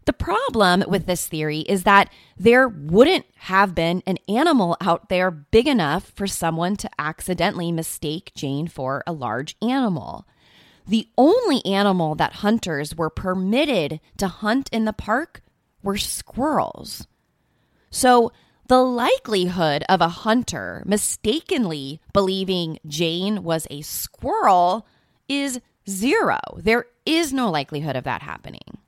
The 0.06 0.14
problem 0.14 0.84
with 0.88 1.06
this 1.06 1.28
theory 1.28 1.60
is 1.60 1.84
that 1.84 2.12
there 2.38 2.68
wouldn't 2.68 3.26
have 3.36 3.74
been 3.74 4.04
an 4.06 4.18
animal 4.28 4.76
out 4.82 5.08
there 5.08 5.32
big 5.32 5.66
enough 5.66 6.12
for 6.14 6.28
someone 6.28 6.76
to 6.78 6.90
accidentally 7.00 7.72
mistake 7.72 8.34
Jane 8.36 8.68
for 8.68 9.04
a 9.08 9.14
large 9.14 9.56
animal. 9.62 10.28
The 10.88 11.08
only 11.18 11.66
animal 11.66 12.16
that 12.16 12.34
hunters 12.34 12.96
were 12.96 13.10
permitted 13.10 14.00
to 14.18 14.28
hunt 14.28 14.70
in 14.72 14.86
the 14.86 14.94
park 14.94 15.42
were 15.82 15.98
squirrels. 15.98 17.08
So 17.90 18.32
the 18.68 18.82
likelihood 18.82 19.84
of 19.88 20.02
a 20.02 20.10
hunter 20.10 20.84
mistakenly 20.86 22.02
believing 22.12 22.80
Jane 22.88 23.44
was 23.44 23.68
a 23.70 23.82
squirrel 23.82 24.88
is 25.30 25.60
zero. 25.88 26.40
There 26.58 26.86
is 27.06 27.34
no 27.34 27.52
likelihood 27.52 27.96
of 27.96 28.04
that 28.06 28.22
happening. 28.22 28.80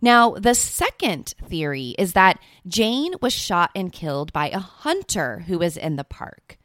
Now, 0.00 0.32
the 0.32 0.54
second 0.54 1.34
theory 1.44 1.94
is 1.98 2.12
that 2.12 2.38
Jane 2.66 3.14
was 3.20 3.32
shot 3.32 3.70
and 3.74 3.92
killed 3.92 4.32
by 4.32 4.48
a 4.50 4.58
hunter 4.58 5.44
who 5.46 5.58
was 5.58 5.76
in 5.76 5.96
the 5.96 6.04
park. 6.04 6.57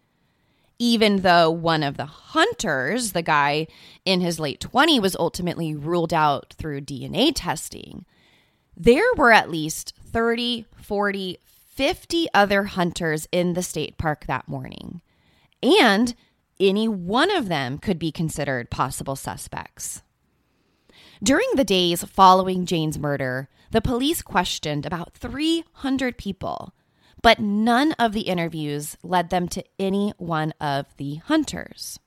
Even 0.83 1.21
though 1.21 1.49
one 1.49 1.81
of 1.81 1.95
the 1.95 2.05
hunters, 2.05 3.13
the 3.13 3.21
guy 3.21 3.67
in 4.03 4.19
his 4.19 4.37
late 4.37 4.59
20s, 4.59 5.01
was 5.01 5.15
ultimately 5.15 5.73
ruled 5.73 6.13
out 6.13 6.53
through 6.57 6.81
DNA 6.81 7.31
testing, 7.33 8.03
there 8.75 9.05
were 9.15 9.31
at 9.31 9.49
least 9.49 9.93
30, 10.11 10.65
40, 10.75 11.39
50 11.45 12.27
other 12.33 12.63
hunters 12.65 13.29
in 13.31 13.53
the 13.53 13.63
state 13.63 13.97
park 13.97 14.25
that 14.25 14.49
morning. 14.49 15.01
And 15.61 16.13
any 16.59 16.89
one 16.89 17.31
of 17.31 17.47
them 17.47 17.77
could 17.77 17.97
be 17.97 18.11
considered 18.11 18.69
possible 18.69 19.15
suspects. 19.15 20.03
During 21.23 21.47
the 21.55 21.63
days 21.63 22.03
following 22.03 22.65
Jane's 22.65 22.99
murder, 22.99 23.47
the 23.71 23.79
police 23.79 24.21
questioned 24.21 24.85
about 24.85 25.13
300 25.13 26.17
people, 26.17 26.73
but 27.23 27.39
none 27.39 27.93
of 27.93 28.11
the 28.13 28.21
interviews 28.21 28.95
led 29.01 29.31
them 29.31 29.47
to 29.47 29.63
any 29.79 30.13
one 30.17 30.53
of 30.61 30.85
the 30.97 31.15
hunters. 31.15 31.99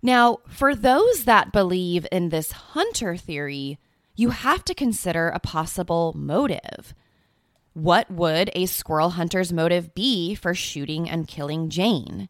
Now, 0.00 0.38
for 0.48 0.74
those 0.74 1.24
that 1.24 1.52
believe 1.52 2.06
in 2.10 2.30
this 2.30 2.52
hunter 2.52 3.16
theory, 3.16 3.78
you 4.16 4.30
have 4.30 4.64
to 4.64 4.74
consider 4.74 5.28
a 5.28 5.40
possible 5.40 6.14
motive. 6.16 6.94
What 7.74 8.10
would 8.10 8.50
a 8.54 8.66
squirrel 8.66 9.10
hunter's 9.10 9.52
motive 9.52 9.94
be 9.94 10.34
for 10.34 10.54
shooting 10.54 11.08
and 11.08 11.28
killing 11.28 11.68
Jane? 11.68 12.28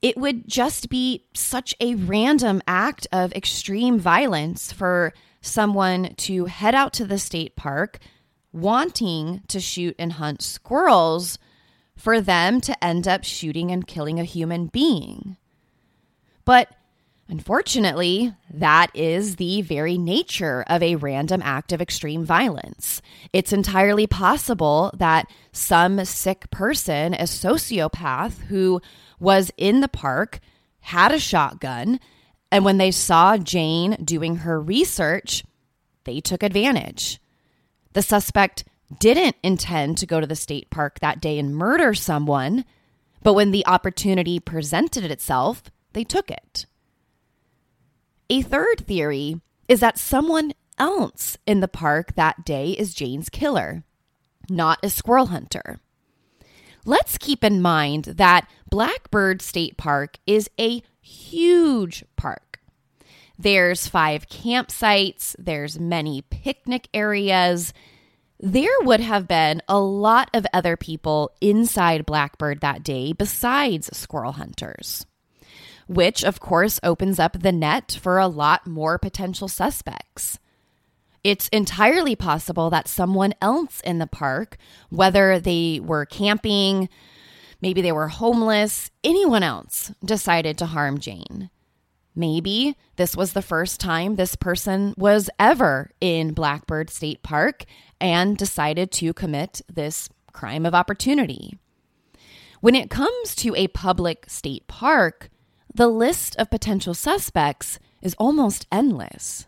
It 0.00 0.16
would 0.16 0.48
just 0.48 0.88
be 0.88 1.26
such 1.34 1.74
a 1.80 1.94
random 1.94 2.62
act 2.66 3.06
of 3.12 3.32
extreme 3.32 3.98
violence 3.98 4.72
for 4.72 5.12
someone 5.40 6.14
to 6.16 6.46
head 6.46 6.74
out 6.74 6.92
to 6.94 7.04
the 7.04 7.18
state 7.18 7.54
park 7.54 7.98
wanting 8.52 9.42
to 9.48 9.60
shoot 9.60 9.94
and 9.98 10.14
hunt 10.14 10.42
squirrels 10.42 11.38
for 11.96 12.20
them 12.20 12.60
to 12.60 12.84
end 12.84 13.08
up 13.08 13.24
shooting 13.24 13.70
and 13.70 13.86
killing 13.86 14.18
a 14.20 14.24
human 14.24 14.66
being. 14.66 15.36
But 16.44 16.68
Unfortunately, 17.32 18.34
that 18.52 18.90
is 18.92 19.36
the 19.36 19.62
very 19.62 19.96
nature 19.96 20.66
of 20.66 20.82
a 20.82 20.96
random 20.96 21.40
act 21.42 21.72
of 21.72 21.80
extreme 21.80 22.26
violence. 22.26 23.00
It's 23.32 23.54
entirely 23.54 24.06
possible 24.06 24.90
that 24.98 25.30
some 25.50 26.04
sick 26.04 26.50
person, 26.50 27.14
a 27.14 27.22
sociopath 27.22 28.38
who 28.48 28.82
was 29.18 29.50
in 29.56 29.80
the 29.80 29.88
park, 29.88 30.40
had 30.80 31.10
a 31.10 31.18
shotgun, 31.18 32.00
and 32.50 32.66
when 32.66 32.76
they 32.76 32.90
saw 32.90 33.38
Jane 33.38 33.92
doing 34.04 34.36
her 34.36 34.60
research, 34.60 35.42
they 36.04 36.20
took 36.20 36.42
advantage. 36.42 37.18
The 37.92 38.02
suspect 38.02 38.64
didn't 38.98 39.36
intend 39.42 39.98
to 39.98 40.06
go 40.06 40.20
to 40.20 40.26
the 40.26 40.36
state 40.36 40.70
park 40.70 41.00
that 41.00 41.20
day 41.20 41.38
and 41.38 41.54
murder 41.54 41.94
someone, 41.94 42.64
but 43.22 43.34
when 43.34 43.50
the 43.50 43.66
opportunity 43.66 44.38
presented 44.40 45.10
itself, 45.10 45.64
they 45.92 46.04
took 46.04 46.30
it. 46.30 46.66
A 48.30 48.42
third 48.42 48.86
theory 48.86 49.40
is 49.68 49.80
that 49.80 49.98
someone 49.98 50.52
else 50.78 51.36
in 51.46 51.60
the 51.60 51.68
park 51.68 52.14
that 52.14 52.44
day 52.44 52.70
is 52.70 52.94
Jane's 52.94 53.28
killer, 53.28 53.84
not 54.48 54.78
a 54.82 54.90
squirrel 54.90 55.26
hunter. 55.26 55.80
Let's 56.84 57.16
keep 57.18 57.44
in 57.44 57.62
mind 57.62 58.04
that 58.04 58.48
Blackbird 58.68 59.40
State 59.40 59.76
Park 59.76 60.18
is 60.26 60.50
a 60.58 60.82
huge 61.00 62.04
park. 62.16 62.51
There's 63.42 63.88
five 63.88 64.28
campsites, 64.28 65.34
there's 65.36 65.76
many 65.76 66.22
picnic 66.22 66.86
areas. 66.94 67.74
There 68.38 68.70
would 68.82 69.00
have 69.00 69.26
been 69.26 69.62
a 69.68 69.80
lot 69.80 70.30
of 70.32 70.46
other 70.52 70.76
people 70.76 71.32
inside 71.40 72.06
Blackbird 72.06 72.60
that 72.60 72.84
day 72.84 73.12
besides 73.12 73.90
squirrel 73.96 74.30
hunters, 74.30 75.06
which 75.88 76.22
of 76.22 76.38
course 76.38 76.78
opens 76.84 77.18
up 77.18 77.40
the 77.40 77.50
net 77.50 77.98
for 78.00 78.20
a 78.20 78.28
lot 78.28 78.64
more 78.64 78.96
potential 78.96 79.48
suspects. 79.48 80.38
It's 81.24 81.48
entirely 81.48 82.14
possible 82.14 82.70
that 82.70 82.86
someone 82.86 83.34
else 83.42 83.80
in 83.80 83.98
the 83.98 84.06
park, 84.06 84.56
whether 84.88 85.40
they 85.40 85.80
were 85.82 86.06
camping, 86.06 86.88
maybe 87.60 87.82
they 87.82 87.90
were 87.90 88.06
homeless, 88.06 88.92
anyone 89.02 89.42
else 89.42 89.90
decided 90.04 90.58
to 90.58 90.66
harm 90.66 91.00
Jane. 91.00 91.50
Maybe 92.14 92.76
this 92.96 93.16
was 93.16 93.32
the 93.32 93.42
first 93.42 93.80
time 93.80 94.16
this 94.16 94.36
person 94.36 94.94
was 94.98 95.30
ever 95.38 95.90
in 96.00 96.34
Blackbird 96.34 96.90
State 96.90 97.22
Park 97.22 97.64
and 98.00 98.36
decided 98.36 98.90
to 98.92 99.14
commit 99.14 99.62
this 99.72 100.08
crime 100.32 100.66
of 100.66 100.74
opportunity. 100.74 101.58
When 102.60 102.74
it 102.74 102.90
comes 102.90 103.34
to 103.36 103.54
a 103.56 103.68
public 103.68 104.26
state 104.28 104.66
park, 104.68 105.30
the 105.74 105.88
list 105.88 106.36
of 106.36 106.50
potential 106.50 106.94
suspects 106.94 107.78
is 108.02 108.14
almost 108.18 108.66
endless. 108.70 109.46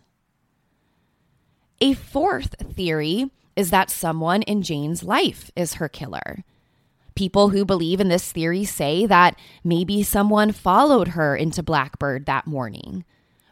A 1.79 1.93
fourth 1.93 2.55
theory 2.73 3.29
is 3.55 3.69
that 3.69 3.89
someone 3.89 4.41
in 4.41 4.63
Jane's 4.63 5.03
life 5.03 5.51
is 5.55 5.75
her 5.75 5.87
killer. 5.87 6.43
People 7.15 7.49
who 7.49 7.63
believe 7.65 8.01
in 8.01 8.09
this 8.09 8.31
theory 8.31 8.65
say 8.65 9.05
that 9.05 9.39
maybe 9.63 10.03
someone 10.03 10.51
followed 10.51 11.09
her 11.09 11.35
into 11.35 11.63
Blackbird 11.63 12.25
that 12.25 12.45
morning, 12.45 13.05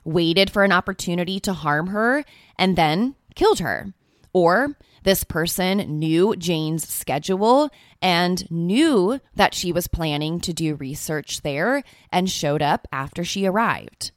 waited 0.04 0.50
for 0.50 0.64
an 0.64 0.72
opportunity 0.72 1.40
to 1.40 1.54
harm 1.54 1.88
her, 1.88 2.26
and 2.58 2.76
then 2.76 3.16
killed 3.36 3.60
her. 3.60 3.94
Or 4.34 4.76
this 5.04 5.24
person 5.24 5.78
knew 6.00 6.36
Jane's 6.36 6.88
schedule 6.88 7.70
and 8.02 8.50
knew 8.50 9.20
that 9.36 9.54
she 9.54 9.72
was 9.72 9.88
planning 9.88 10.40
to 10.42 10.54
do 10.54 10.76
research 10.76 11.42
there 11.42 11.84
and 12.12 12.30
showed 12.30 12.62
up 12.62 12.88
after 12.92 13.24
she 13.24 13.46
arrived. 13.46 14.12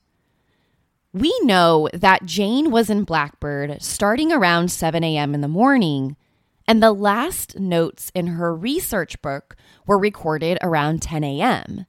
We 1.12 1.36
know 1.42 1.88
that 1.92 2.26
Jane 2.26 2.70
was 2.70 2.90
in 2.90 3.04
Blackbird 3.04 3.80
starting 3.82 4.32
around 4.32 4.70
7 4.70 5.02
a.m. 5.02 5.34
in 5.34 5.40
the 5.40 5.48
morning, 5.48 6.16
and 6.68 6.82
the 6.82 6.92
last 6.92 7.58
notes 7.58 8.10
in 8.14 8.26
her 8.28 8.54
research 8.54 9.20
book 9.22 9.56
were 9.86 9.98
recorded 9.98 10.58
around 10.62 11.02
10 11.02 11.22
a.m. 11.22 11.86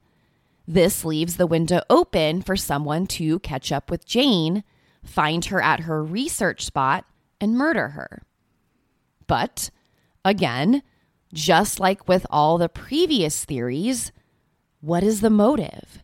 This 0.68 1.04
leaves 1.06 1.38
the 1.38 1.48
window 1.48 1.82
open 1.90 2.42
for 2.42 2.56
someone 2.56 3.08
to 3.08 3.40
catch 3.40 3.72
up 3.72 3.90
with 3.90 4.06
Jane, 4.06 4.64
find 5.04 5.46
her 5.46 5.62
at 5.62 5.82
her 5.82 6.04
research 6.04 6.66
spot, 6.66 7.06
and 7.40 7.58
murder 7.58 7.90
her. 7.90 8.24
But 9.26 9.70
again, 10.24 10.84
just 11.34 11.80
like 11.80 12.08
with 12.08 12.26
all 12.30 12.58
the 12.58 12.70
previous 12.70 13.46
theories, 13.46 14.12
what 14.82 15.04
is 15.04 15.22
the 15.22 15.30
motive? 15.30 16.04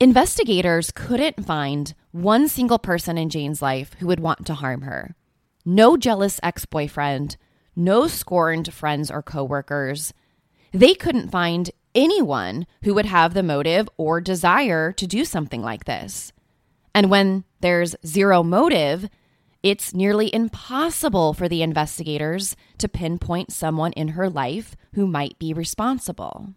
Investigators 0.00 0.92
couldn't 0.92 1.44
find 1.44 1.94
one 2.12 2.48
single 2.48 2.78
person 2.78 3.18
in 3.18 3.28
Jane's 3.28 3.60
life 3.60 3.94
who 3.98 4.06
would 4.06 4.20
want 4.20 4.46
to 4.46 4.54
harm 4.54 4.82
her. 4.82 5.16
No 5.64 5.96
jealous 5.96 6.38
ex 6.42 6.64
boyfriend, 6.64 7.36
no 7.78 8.06
scorned 8.06 8.72
friends 8.74 9.10
or 9.10 9.22
coworkers. 9.22 10.12
They 10.72 10.94
couldn't 10.94 11.30
find 11.30 11.70
anyone 11.94 12.66
who 12.84 12.92
would 12.94 13.06
have 13.06 13.32
the 13.32 13.42
motive 13.42 13.88
or 13.96 14.20
desire 14.20 14.92
to 14.92 15.06
do 15.06 15.24
something 15.24 15.62
like 15.62 15.84
this. 15.84 16.32
And 16.94 17.10
when 17.10 17.44
there's 17.60 17.96
zero 18.04 18.42
motive, 18.42 19.08
it's 19.62 19.94
nearly 19.94 20.32
impossible 20.34 21.34
for 21.34 21.48
the 21.48 21.62
investigators 21.62 22.56
to 22.78 22.88
pinpoint 22.88 23.52
someone 23.52 23.92
in 23.92 24.08
her 24.08 24.28
life 24.28 24.76
who 24.94 25.06
might 25.06 25.38
be 25.38 25.52
responsible. 25.52 26.54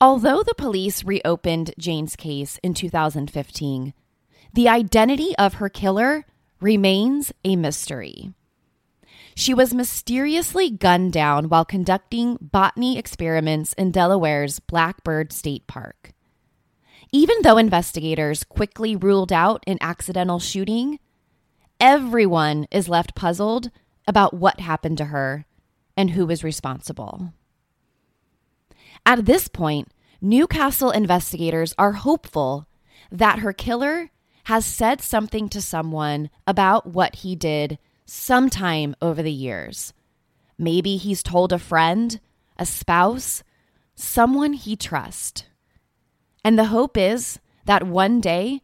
Although 0.00 0.42
the 0.42 0.54
police 0.54 1.04
reopened 1.04 1.74
Jane's 1.78 2.16
case 2.16 2.58
in 2.62 2.74
2015, 2.74 3.94
the 4.52 4.68
identity 4.68 5.34
of 5.38 5.54
her 5.54 5.68
killer 5.68 6.24
remains 6.60 7.32
a 7.44 7.56
mystery. 7.56 8.32
She 9.34 9.54
was 9.54 9.72
mysteriously 9.72 10.70
gunned 10.70 11.12
down 11.12 11.48
while 11.48 11.64
conducting 11.64 12.38
botany 12.40 12.98
experiments 12.98 13.72
in 13.74 13.90
Delaware's 13.90 14.60
Blackbird 14.60 15.32
State 15.32 15.66
Park. 15.66 16.12
Even 17.12 17.36
though 17.42 17.58
investigators 17.58 18.44
quickly 18.44 18.96
ruled 18.96 19.32
out 19.32 19.62
an 19.66 19.78
accidental 19.80 20.38
shooting, 20.38 20.98
everyone 21.80 22.66
is 22.70 22.88
left 22.88 23.14
puzzled 23.14 23.70
about 24.06 24.34
what 24.34 24.60
happened 24.60 24.98
to 24.98 25.06
her 25.06 25.46
and 25.96 26.10
who 26.10 26.26
was 26.26 26.44
responsible. 26.44 27.32
At 29.04 29.26
this 29.26 29.48
point, 29.48 29.88
New 30.20 30.46
Castle 30.46 30.90
investigators 30.90 31.74
are 31.76 31.92
hopeful 31.92 32.66
that 33.10 33.40
her 33.40 33.52
killer 33.52 34.10
has 34.44 34.64
said 34.64 35.00
something 35.00 35.48
to 35.48 35.60
someone 35.60 36.30
about 36.46 36.86
what 36.86 37.16
he 37.16 37.36
did 37.36 37.78
sometime 38.12 38.94
over 39.00 39.22
the 39.22 39.32
years. 39.32 39.94
Maybe 40.58 40.98
he's 40.98 41.22
told 41.22 41.50
a 41.50 41.58
friend, 41.58 42.20
a 42.58 42.66
spouse, 42.66 43.42
someone 43.94 44.52
he 44.52 44.76
trusts. 44.76 45.44
And 46.44 46.58
the 46.58 46.66
hope 46.66 46.98
is 46.98 47.40
that 47.64 47.86
one 47.86 48.20
day 48.20 48.60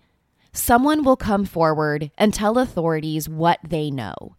someone 0.53 1.03
will 1.03 1.17
come 1.17 1.47
forward 1.47 2.11
and 2.19 2.35
tell 2.35 2.59
authorities 2.59 3.27
what 3.27 3.59
they 3.67 3.91
know, 3.91 4.37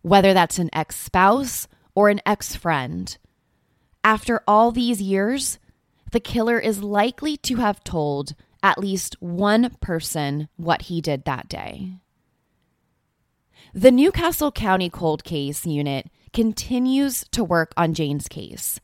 whether 0.00 0.32
that's 0.32 0.58
an 0.58 0.70
ex 0.72 0.96
spouse 0.96 1.68
or 1.94 2.08
an 2.08 2.22
ex 2.24 2.56
friend. 2.56 3.18
After 4.02 4.40
all 4.48 4.72
these 4.72 5.02
years, 5.02 5.58
the 6.12 6.20
killer 6.20 6.58
is 6.58 6.82
likely 6.82 7.36
to 7.38 7.56
have 7.56 7.84
told 7.84 8.34
at 8.62 8.78
least 8.78 9.20
one 9.20 9.76
person 9.82 10.48
what 10.56 10.82
he 10.82 11.02
did 11.02 11.24
that 11.26 11.46
day. 11.46 11.98
The 13.74 13.90
New 13.90 14.12
Castle 14.12 14.52
County 14.52 14.88
Cold 14.88 15.24
Case 15.24 15.66
Unit 15.66 16.08
continues 16.32 17.24
to 17.32 17.44
work 17.44 17.72
on 17.76 17.94
Jane's 17.94 18.28
case. 18.28 18.80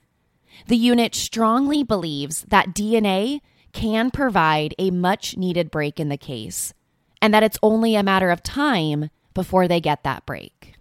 The 0.66 0.76
unit 0.76 1.14
strongly 1.14 1.82
believes 1.82 2.42
that 2.48 2.74
DNA 2.74 3.40
can 3.72 4.10
provide 4.10 4.74
a 4.78 4.90
much 4.90 5.36
needed 5.36 5.70
break 5.70 5.98
in 5.98 6.08
the 6.08 6.16
case, 6.16 6.74
and 7.20 7.32
that 7.32 7.42
it's 7.42 7.58
only 7.62 7.94
a 7.94 8.02
matter 8.02 8.30
of 8.30 8.42
time 8.42 9.10
before 9.34 9.66
they 9.66 9.80
get 9.80 10.02
that 10.02 10.26
break. 10.26 10.74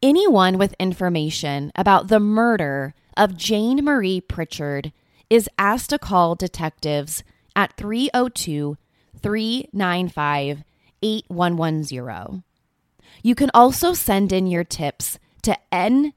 Anyone 0.00 0.58
with 0.58 0.76
information 0.78 1.72
about 1.74 2.06
the 2.06 2.20
murder 2.20 2.94
of 3.16 3.36
Jane 3.36 3.84
Marie 3.84 4.20
Pritchard 4.20 4.92
is 5.28 5.50
asked 5.58 5.90
to 5.90 5.98
call 5.98 6.36
detectives 6.36 7.24
at 7.56 7.76
302 7.76 8.76
395 9.20 10.62
8110. 11.02 12.42
You 13.22 13.34
can 13.34 13.50
also 13.54 13.92
send 13.94 14.32
in 14.32 14.46
your 14.46 14.64
tips 14.64 15.18
to 15.42 15.56
nccpd.com 15.72 16.12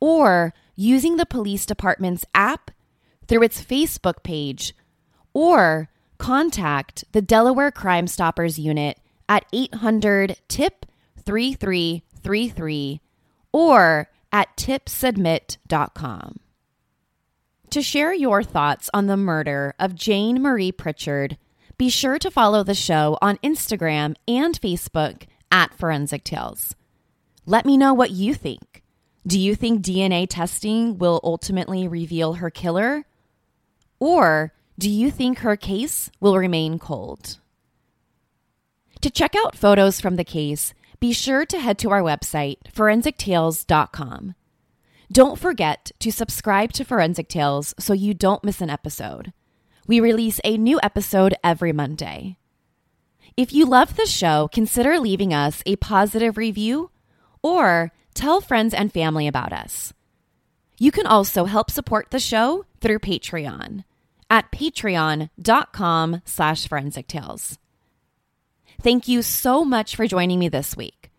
or 0.00 0.54
using 0.76 1.16
the 1.16 1.26
police 1.26 1.64
department's 1.66 2.24
app 2.34 2.70
through 3.26 3.42
its 3.42 3.62
Facebook 3.62 4.22
page 4.22 4.74
or 5.32 5.88
contact 6.18 7.04
the 7.12 7.22
Delaware 7.22 7.70
Crime 7.70 8.06
Stoppers 8.06 8.58
unit 8.58 8.98
at 9.28 9.46
800 9.52 10.36
TIP 10.48 10.86
3333 11.24 13.00
or 13.52 14.10
at 14.32 14.56
tipsubmit.com. 14.56 16.40
To 17.70 17.82
share 17.82 18.12
your 18.12 18.42
thoughts 18.42 18.90
on 18.94 19.06
the 19.06 19.16
murder 19.16 19.74
of 19.78 19.94
Jane 19.94 20.40
Marie 20.40 20.72
Pritchard, 20.72 21.38
be 21.76 21.88
sure 21.88 22.18
to 22.18 22.30
follow 22.30 22.62
the 22.62 22.74
show 22.74 23.18
on 23.20 23.38
Instagram 23.38 24.14
and 24.28 24.60
Facebook 24.60 25.24
at 25.50 25.74
Forensic 25.74 26.24
Tales. 26.24 26.74
Let 27.46 27.66
me 27.66 27.76
know 27.76 27.92
what 27.94 28.10
you 28.10 28.34
think. 28.34 28.82
Do 29.26 29.38
you 29.38 29.54
think 29.54 29.82
DNA 29.82 30.26
testing 30.28 30.98
will 30.98 31.20
ultimately 31.24 31.88
reveal 31.88 32.34
her 32.34 32.50
killer? 32.50 33.04
Or 33.98 34.52
do 34.78 34.90
you 34.90 35.10
think 35.10 35.38
her 35.38 35.56
case 35.56 36.10
will 36.20 36.36
remain 36.36 36.78
cold? 36.78 37.38
To 39.00 39.10
check 39.10 39.34
out 39.34 39.56
photos 39.56 40.00
from 40.00 40.16
the 40.16 40.24
case, 40.24 40.74
be 41.00 41.12
sure 41.12 41.44
to 41.46 41.58
head 41.58 41.78
to 41.78 41.90
our 41.90 42.00
website, 42.00 42.58
forensictales.com. 42.72 44.34
Don't 45.12 45.38
forget 45.38 45.92
to 45.98 46.10
subscribe 46.10 46.72
to 46.72 46.84
Forensic 46.84 47.28
Tales 47.28 47.74
so 47.78 47.92
you 47.92 48.14
don't 48.14 48.42
miss 48.42 48.60
an 48.60 48.70
episode. 48.70 49.32
We 49.86 50.00
release 50.00 50.40
a 50.44 50.56
new 50.56 50.80
episode 50.82 51.34
every 51.44 51.72
Monday. 51.72 52.38
If 53.36 53.52
you 53.52 53.66
love 53.66 53.96
the 53.96 54.06
show, 54.06 54.48
consider 54.52 54.98
leaving 54.98 55.34
us 55.34 55.62
a 55.66 55.76
positive 55.76 56.36
review 56.38 56.90
or 57.42 57.92
tell 58.14 58.40
friends 58.40 58.72
and 58.72 58.92
family 58.92 59.26
about 59.26 59.52
us. 59.52 59.92
You 60.78 60.90
can 60.90 61.06
also 61.06 61.44
help 61.44 61.70
support 61.70 62.10
the 62.10 62.18
show 62.18 62.64
through 62.80 63.00
Patreon 63.00 63.84
at 64.30 64.50
patreon.com 64.50 66.22
slash 66.24 66.66
forensic 66.66 67.06
tales. 67.06 67.58
Thank 68.80 69.06
you 69.06 69.20
so 69.20 69.64
much 69.64 69.96
for 69.96 70.06
joining 70.06 70.38
me 70.38 70.48
this 70.48 70.76
week. 70.76 71.10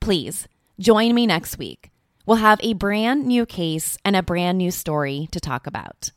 Please 0.00 0.46
join 0.78 1.14
me 1.14 1.26
next 1.26 1.58
week. 1.58 1.90
We'll 2.24 2.36
have 2.36 2.60
a 2.62 2.74
brand 2.74 3.26
new 3.26 3.46
case 3.46 3.98
and 4.04 4.14
a 4.14 4.22
brand 4.22 4.58
new 4.58 4.70
story 4.70 5.28
to 5.32 5.40
talk 5.40 5.66
about. 5.66 6.10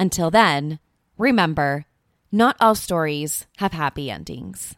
Until 0.00 0.30
then, 0.30 0.78
remember, 1.18 1.86
not 2.30 2.56
all 2.60 2.74
stories 2.74 3.46
have 3.58 3.72
happy 3.72 4.10
endings. 4.10 4.74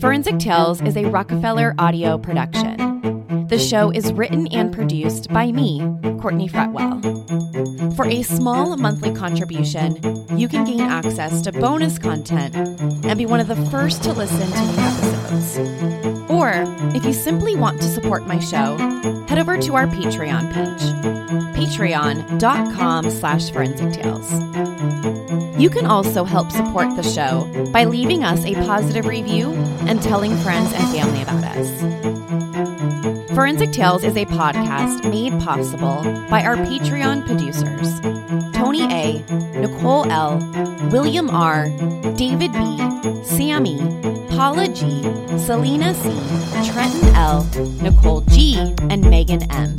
Forensic 0.00 0.38
Tales 0.38 0.80
is 0.82 0.96
a 0.96 1.06
Rockefeller 1.06 1.74
audio 1.78 2.18
production. 2.18 3.46
The 3.48 3.58
show 3.58 3.92
is 3.92 4.12
written 4.12 4.48
and 4.48 4.72
produced 4.74 5.28
by 5.28 5.52
me, 5.52 5.80
Courtney 6.20 6.48
Fretwell. 6.48 7.94
For 7.94 8.04
a 8.06 8.22
small 8.22 8.76
monthly 8.76 9.14
contribution, 9.14 9.96
you 10.36 10.48
can 10.48 10.64
gain 10.64 10.80
access 10.80 11.40
to 11.42 11.52
bonus 11.52 11.98
content 11.98 12.56
and 12.56 13.16
be 13.16 13.26
one 13.26 13.38
of 13.38 13.46
the 13.46 13.56
first 13.70 14.02
to 14.02 14.12
listen 14.12 14.50
to 14.50 14.60
new 14.60 14.78
episodes. 14.78 16.25
Or, 16.36 16.52
if 16.94 17.06
you 17.06 17.14
simply 17.14 17.56
want 17.56 17.80
to 17.80 17.88
support 17.88 18.26
my 18.26 18.38
show, 18.38 18.76
head 19.26 19.38
over 19.38 19.56
to 19.56 19.74
our 19.74 19.86
Patreon 19.86 20.52
page, 20.52 20.82
patreon.com 21.56 23.10
slash 23.10 23.50
forensic 23.50 23.94
tales. 23.94 24.30
You 25.58 25.70
can 25.70 25.86
also 25.86 26.24
help 26.24 26.52
support 26.52 26.94
the 26.94 27.02
show 27.02 27.48
by 27.72 27.84
leaving 27.84 28.22
us 28.22 28.44
a 28.44 28.54
positive 28.66 29.06
review 29.06 29.54
and 29.88 30.02
telling 30.02 30.36
friends 30.38 30.74
and 30.74 30.84
family 30.90 31.22
about 31.22 31.42
us. 31.56 31.70
Forensic 33.34 33.72
Tales 33.72 34.04
is 34.04 34.16
a 34.16 34.26
podcast 34.26 35.10
made 35.10 35.32
possible 35.42 36.02
by 36.28 36.42
our 36.42 36.56
Patreon 36.56 37.24
producers 37.24 37.98
Tony 38.54 38.82
A., 38.92 39.22
Nicole 39.58 40.10
L., 40.10 40.38
William 40.90 41.30
R., 41.30 41.68
David 42.16 42.52
B., 42.52 43.24
Sammy, 43.24 43.78
Paula 44.36 44.68
G., 44.68 45.02
Selena 45.38 45.94
C., 45.94 46.10
Trenton 46.70 47.14
L., 47.14 47.48
Nicole 47.80 48.20
G., 48.20 48.58
and 48.90 49.08
Megan 49.08 49.50
M. 49.50 49.78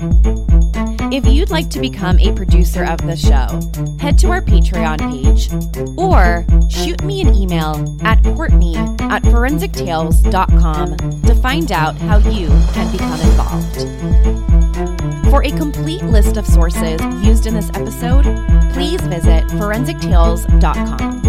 If 1.14 1.28
you'd 1.28 1.52
like 1.52 1.70
to 1.70 1.80
become 1.80 2.20
a 2.20 2.34
producer 2.34 2.84
of 2.84 2.98
the 3.06 3.16
show, 3.16 3.62
head 4.00 4.18
to 4.18 4.30
our 4.30 4.42
Patreon 4.42 4.98
page 5.12 5.52
or 5.96 6.44
shoot 6.72 7.04
me 7.04 7.22
an 7.22 7.36
email 7.36 7.98
at 8.02 8.24
Courtney 8.24 8.76
at 8.76 9.22
forensictales.com 9.24 10.98
to 11.22 11.36
find 11.36 11.72
out 11.72 11.96
how 11.98 12.18
you 12.18 12.48
can 12.74 12.92
become 12.92 13.22
involved. 13.22 13.82
For 15.30 15.44
a 15.44 15.52
complete 15.52 16.04
list 16.04 16.36
of 16.36 16.48
sources 16.48 17.00
used 17.24 17.46
in 17.46 17.54
this 17.54 17.70
episode, 17.76 18.24
please 18.74 19.02
visit 19.02 19.46
forensictales.com. 19.50 21.22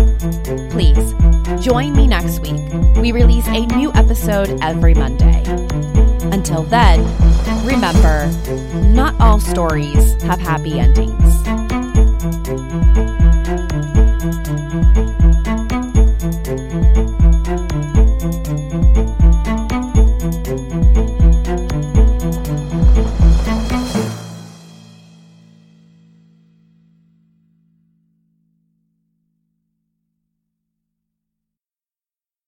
Please 0.70 1.14
join 1.60 1.94
me 1.94 2.06
next 2.06 2.40
week. 2.40 2.60
We 2.96 3.12
release 3.12 3.46
a 3.48 3.66
new 3.66 3.92
episode 3.94 4.58
every 4.62 4.94
Monday. 4.94 5.42
Until 6.30 6.62
then, 6.62 7.00
remember, 7.64 8.30
not 8.90 9.18
all 9.20 9.40
stories 9.40 10.20
have 10.22 10.40
happy 10.40 10.78
endings. 10.78 11.57